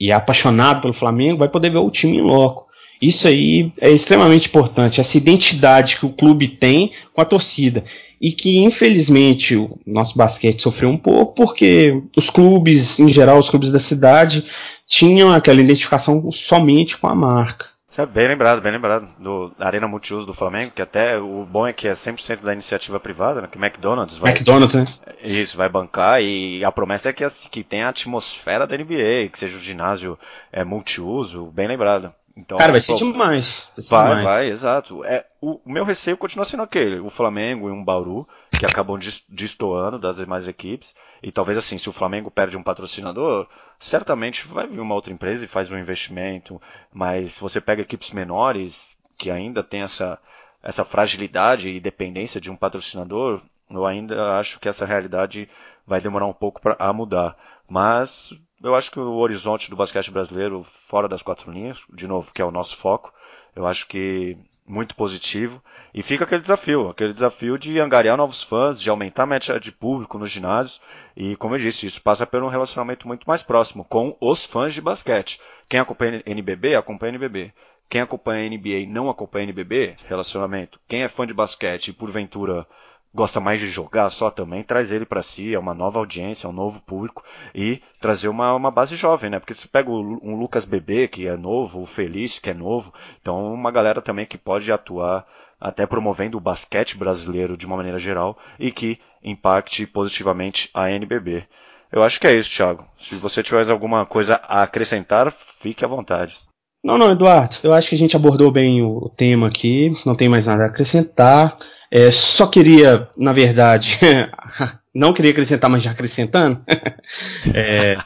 e 0.00 0.10
é 0.10 0.12
apaixonado 0.12 0.80
pelo 0.80 0.92
Flamengo 0.92 1.38
vai 1.38 1.48
poder 1.48 1.70
ver 1.70 1.78
o 1.78 1.90
time 1.90 2.16
em 2.16 2.20
loco. 2.20 2.66
Isso 3.00 3.28
aí 3.28 3.70
é 3.80 3.90
extremamente 3.90 4.48
importante, 4.48 5.00
essa 5.00 5.16
identidade 5.16 5.98
que 5.98 6.06
o 6.06 6.12
clube 6.12 6.48
tem 6.48 6.90
com 7.12 7.20
a 7.20 7.24
torcida. 7.24 7.84
E 8.20 8.32
que, 8.32 8.58
infelizmente, 8.58 9.54
o 9.54 9.78
nosso 9.86 10.18
basquete 10.18 10.62
sofreu 10.62 10.88
um 10.88 10.96
pouco, 10.96 11.34
porque 11.34 12.02
os 12.16 12.28
clubes, 12.28 12.98
em 12.98 13.12
geral, 13.12 13.38
os 13.38 13.50
clubes 13.50 13.70
da 13.70 13.78
cidade, 13.78 14.44
tinham 14.86 15.32
aquela 15.32 15.60
identificação 15.60 16.30
somente 16.32 16.96
com 16.96 17.06
a 17.06 17.14
marca. 17.14 17.74
Isso 17.94 18.02
é 18.02 18.06
bem 18.06 18.26
lembrado, 18.26 18.60
bem 18.60 18.72
lembrado. 18.72 19.08
Do 19.20 19.52
Arena 19.56 19.86
Multiuso 19.86 20.26
do 20.26 20.34
Flamengo, 20.34 20.72
que 20.74 20.82
até 20.82 21.16
o 21.16 21.46
bom 21.48 21.64
é 21.64 21.72
que 21.72 21.86
é 21.86 21.92
100% 21.92 22.42
da 22.42 22.52
iniciativa 22.52 22.98
privada, 22.98 23.40
né? 23.40 23.48
Que 23.48 23.56
McDonald's 23.56 24.16
vai. 24.16 24.32
McDonald's, 24.32 24.74
né? 24.74 24.86
Isso, 25.22 25.56
vai 25.56 25.68
bancar 25.68 26.20
e 26.20 26.64
a 26.64 26.72
promessa 26.72 27.10
é 27.10 27.12
que, 27.12 27.24
que 27.50 27.62
tenha 27.62 27.86
a 27.86 27.90
atmosfera 27.90 28.66
da 28.66 28.76
NBA, 28.76 29.28
que 29.30 29.38
seja 29.38 29.56
o 29.56 29.60
ginásio 29.60 30.18
é, 30.50 30.64
multiuso, 30.64 31.52
bem 31.52 31.68
lembrado. 31.68 32.12
Então, 32.36 32.58
Cara, 32.58 32.72
vai 32.72 32.80
ser 32.80 32.96
demais. 32.96 33.68
Vai, 33.76 33.84
vai, 33.86 34.08
demais. 34.08 34.24
vai, 34.24 34.46
exato. 34.48 35.04
É, 35.04 35.24
o, 35.40 35.60
o, 35.64 35.70
meu 35.70 35.84
receio 35.84 36.16
continua 36.16 36.44
sendo 36.44 36.64
aquele, 36.64 36.98
o 36.98 37.08
Flamengo 37.08 37.68
e 37.68 37.72
um 37.72 37.84
Bauru, 37.84 38.28
que 38.56 38.66
acabam 38.66 38.98
destoando 39.28 39.98
das 40.00 40.16
demais 40.16 40.48
equipes. 40.48 40.94
E 41.22 41.30
talvez 41.30 41.56
assim, 41.56 41.78
se 41.78 41.88
o 41.88 41.92
Flamengo 41.92 42.30
perde 42.30 42.56
um 42.56 42.62
patrocinador, 42.62 43.46
certamente 43.78 44.46
vai 44.48 44.66
vir 44.66 44.80
uma 44.80 44.94
outra 44.94 45.12
empresa 45.12 45.44
e 45.44 45.48
faz 45.48 45.70
um 45.70 45.78
investimento. 45.78 46.60
Mas 46.92 47.34
se 47.34 47.40
você 47.40 47.60
pega 47.60 47.82
equipes 47.82 48.10
menores, 48.10 48.96
que 49.16 49.30
ainda 49.30 49.62
tem 49.62 49.82
essa, 49.82 50.18
essa 50.60 50.84
fragilidade 50.84 51.68
e 51.68 51.78
dependência 51.78 52.40
de 52.40 52.50
um 52.50 52.56
patrocinador, 52.56 53.42
eu 53.70 53.86
ainda 53.86 54.36
acho 54.38 54.58
que 54.58 54.68
essa 54.68 54.84
realidade 54.84 55.48
vai 55.86 56.00
demorar 56.00 56.26
um 56.26 56.32
pouco 56.32 56.60
para 56.60 56.92
mudar. 56.92 57.36
Mas 57.68 58.34
eu 58.64 58.74
acho 58.74 58.90
que 58.90 58.98
o 58.98 59.16
horizonte 59.16 59.68
do 59.68 59.76
basquete 59.76 60.10
brasileiro, 60.10 60.64
fora 60.64 61.06
das 61.06 61.22
quatro 61.22 61.52
linhas, 61.52 61.82
de 61.92 62.08
novo, 62.08 62.32
que 62.32 62.40
é 62.40 62.44
o 62.44 62.50
nosso 62.50 62.76
foco, 62.76 63.12
eu 63.54 63.66
acho 63.66 63.86
que 63.86 64.36
muito 64.66 64.94
positivo. 64.96 65.62
E 65.92 66.02
fica 66.02 66.24
aquele 66.24 66.40
desafio, 66.40 66.88
aquele 66.88 67.12
desafio 67.12 67.58
de 67.58 67.78
angariar 67.78 68.16
novos 68.16 68.42
fãs, 68.42 68.80
de 68.80 68.88
aumentar 68.88 69.24
a 69.24 69.26
média 69.26 69.60
de 69.60 69.70
público 69.70 70.18
nos 70.18 70.30
ginásios. 70.30 70.80
E 71.14 71.36
como 71.36 71.54
eu 71.54 71.58
disse, 71.58 71.86
isso 71.86 72.00
passa 72.00 72.26
por 72.26 72.42
um 72.42 72.48
relacionamento 72.48 73.06
muito 73.06 73.24
mais 73.28 73.42
próximo 73.42 73.84
com 73.84 74.16
os 74.18 74.44
fãs 74.44 74.72
de 74.72 74.80
basquete. 74.80 75.38
Quem 75.68 75.78
acompanha 75.78 76.22
NBB, 76.24 76.74
acompanha 76.74 77.10
NBB. 77.10 77.52
Quem 77.88 78.00
acompanha 78.00 78.48
NBA 78.48 78.86
não 78.88 79.10
acompanha 79.10 79.44
NBB, 79.44 79.96
relacionamento. 80.08 80.80
Quem 80.88 81.02
é 81.02 81.08
fã 81.08 81.26
de 81.26 81.34
basquete 81.34 81.88
e 81.88 81.92
porventura 81.92 82.66
gosta 83.14 83.38
mais 83.38 83.60
de 83.60 83.68
jogar 83.68 84.10
só 84.10 84.30
também, 84.30 84.62
traz 84.62 84.90
ele 84.90 85.06
para 85.06 85.22
si, 85.22 85.54
é 85.54 85.58
uma 85.58 85.72
nova 85.72 86.00
audiência, 86.00 86.46
é 86.46 86.50
um 86.50 86.52
novo 86.52 86.80
público 86.80 87.22
e 87.54 87.80
trazer 88.00 88.28
uma, 88.28 88.52
uma 88.54 88.70
base 88.70 88.96
jovem, 88.96 89.30
né? 89.30 89.38
Porque 89.38 89.54
se 89.54 89.68
pega 89.68 89.90
um 89.90 90.36
Lucas 90.36 90.64
Bebê, 90.64 91.06
que 91.06 91.26
é 91.26 91.36
novo, 91.36 91.80
o 91.80 91.86
Felício, 91.86 92.42
que 92.42 92.50
é 92.50 92.54
novo, 92.54 92.92
então 93.20 93.54
uma 93.54 93.70
galera 93.70 94.02
também 94.02 94.26
que 94.26 94.36
pode 94.36 94.70
atuar 94.72 95.24
até 95.60 95.86
promovendo 95.86 96.36
o 96.36 96.40
basquete 96.40 96.98
brasileiro 96.98 97.56
de 97.56 97.64
uma 97.64 97.76
maneira 97.76 97.98
geral 97.98 98.36
e 98.58 98.72
que 98.72 98.98
impacte 99.22 99.86
positivamente 99.86 100.68
a 100.74 100.90
NBB. 100.90 101.44
Eu 101.92 102.02
acho 102.02 102.18
que 102.18 102.26
é 102.26 102.34
isso, 102.34 102.50
Thiago. 102.50 102.84
Se 102.98 103.14
você 103.14 103.42
tiver 103.42 103.70
alguma 103.70 104.04
coisa 104.04 104.40
a 104.48 104.62
acrescentar, 104.64 105.30
fique 105.30 105.84
à 105.84 105.88
vontade. 105.88 106.36
Não, 106.82 106.98
não, 106.98 107.12
Eduardo. 107.12 107.56
Eu 107.62 107.72
acho 107.72 107.88
que 107.88 107.94
a 107.94 107.98
gente 107.98 108.16
abordou 108.16 108.50
bem 108.50 108.82
o 108.82 109.08
tema 109.16 109.46
aqui. 109.46 109.90
Não 110.04 110.16
tem 110.16 110.28
mais 110.28 110.46
nada 110.46 110.64
a 110.64 110.66
acrescentar. 110.66 111.56
É, 111.96 112.10
só 112.10 112.48
queria, 112.48 113.08
na 113.16 113.32
verdade, 113.32 114.00
não 114.92 115.12
queria 115.12 115.30
acrescentar, 115.30 115.70
mas 115.70 115.80
já 115.80 115.92
acrescentando. 115.92 116.60
é, 117.54 117.96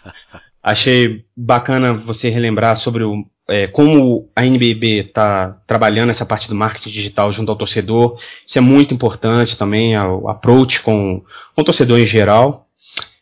achei 0.62 1.24
bacana 1.34 1.94
você 1.94 2.28
relembrar 2.28 2.76
sobre 2.76 3.02
o, 3.02 3.24
é, 3.48 3.66
como 3.66 4.30
a 4.36 4.44
NBB 4.44 5.06
está 5.06 5.58
trabalhando 5.66 6.10
essa 6.10 6.26
parte 6.26 6.50
do 6.50 6.54
marketing 6.54 6.90
digital 6.90 7.32
junto 7.32 7.50
ao 7.50 7.56
torcedor. 7.56 8.20
Isso 8.46 8.58
é 8.58 8.60
muito 8.60 8.92
importante 8.92 9.56
também, 9.56 9.96
o 9.96 10.28
approach 10.28 10.82
com, 10.82 11.22
com 11.54 11.62
o 11.62 11.64
torcedor 11.64 11.98
em 11.98 12.06
geral. 12.06 12.68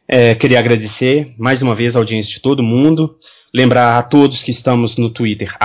É, 0.09 0.35
queria 0.35 0.59
agradecer 0.59 1.33
mais 1.39 1.63
uma 1.63 1.77
vez 1.77 1.95
a 1.95 2.01
audiência 2.01 2.33
de 2.33 2.41
todo 2.41 2.61
mundo. 2.61 3.17
Lembrar 3.55 3.99
a 3.99 4.03
todos 4.03 4.43
que 4.43 4.51
estamos 4.51 4.97
no 4.97 5.11
Twitter, 5.11 5.57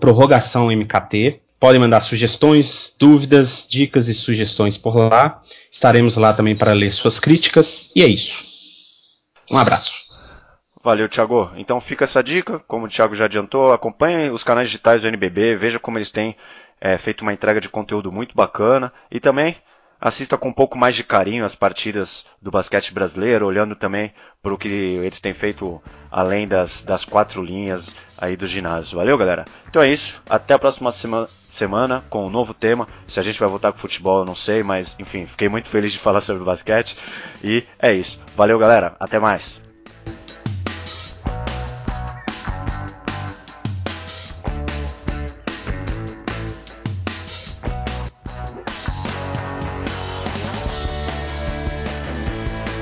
prorrogaçãomkt. 0.00 1.42
Podem 1.58 1.80
mandar 1.80 2.02
sugestões, 2.02 2.94
dúvidas, 2.98 3.66
dicas 3.68 4.08
e 4.08 4.14
sugestões 4.14 4.76
por 4.76 4.94
lá. 4.96 5.40
Estaremos 5.70 6.16
lá 6.16 6.32
também 6.32 6.54
para 6.54 6.72
ler 6.72 6.92
suas 6.92 7.18
críticas. 7.18 7.90
E 7.94 8.02
é 8.02 8.06
isso. 8.06 8.44
Um 9.50 9.56
abraço. 9.56 10.06
Valeu, 10.82 11.08
Thiago. 11.08 11.50
Então 11.56 11.80
fica 11.80 12.04
essa 12.04 12.22
dica, 12.22 12.60
como 12.60 12.86
o 12.86 12.88
Thiago 12.88 13.14
já 13.14 13.24
adiantou, 13.24 13.72
acompanhe 13.72 14.30
os 14.30 14.44
canais 14.44 14.68
digitais 14.68 15.02
do 15.02 15.08
NBB, 15.08 15.56
veja 15.56 15.80
como 15.80 15.98
eles 15.98 16.10
têm 16.10 16.36
é, 16.80 16.96
feito 16.96 17.22
uma 17.22 17.32
entrega 17.32 17.60
de 17.60 17.68
conteúdo 17.68 18.12
muito 18.12 18.36
bacana 18.36 18.92
e 19.10 19.18
também 19.18 19.56
assista 20.00 20.36
com 20.36 20.48
um 20.48 20.52
pouco 20.52 20.78
mais 20.78 20.94
de 20.94 21.04
carinho 21.04 21.44
as 21.44 21.54
partidas 21.54 22.26
do 22.40 22.50
basquete 22.50 22.92
brasileiro, 22.92 23.46
olhando 23.46 23.74
também 23.74 24.12
para 24.42 24.54
o 24.54 24.58
que 24.58 24.68
eles 24.68 25.20
têm 25.20 25.32
feito 25.32 25.80
além 26.10 26.46
das, 26.46 26.82
das 26.82 27.04
quatro 27.04 27.42
linhas 27.42 27.96
aí 28.16 28.36
do 28.36 28.46
ginásio. 28.46 28.98
Valeu, 28.98 29.18
galera? 29.18 29.44
Então 29.68 29.82
é 29.82 29.88
isso. 29.88 30.22
Até 30.28 30.54
a 30.54 30.58
próxima 30.58 30.92
sema 30.92 31.28
semana 31.48 32.04
com 32.10 32.26
um 32.26 32.30
novo 32.30 32.54
tema. 32.54 32.86
Se 33.06 33.18
a 33.18 33.22
gente 33.22 33.40
vai 33.40 33.48
voltar 33.48 33.72
com 33.72 33.78
futebol, 33.78 34.20
eu 34.20 34.24
não 34.24 34.34
sei, 34.34 34.62
mas 34.62 34.96
enfim, 34.98 35.26
fiquei 35.26 35.48
muito 35.48 35.68
feliz 35.68 35.92
de 35.92 35.98
falar 36.00 36.20
sobre 36.20 36.44
basquete. 36.44 36.96
E 37.42 37.64
é 37.78 37.92
isso. 37.92 38.20
Valeu, 38.36 38.58
galera. 38.58 38.94
Até 39.00 39.18
mais. 39.18 39.65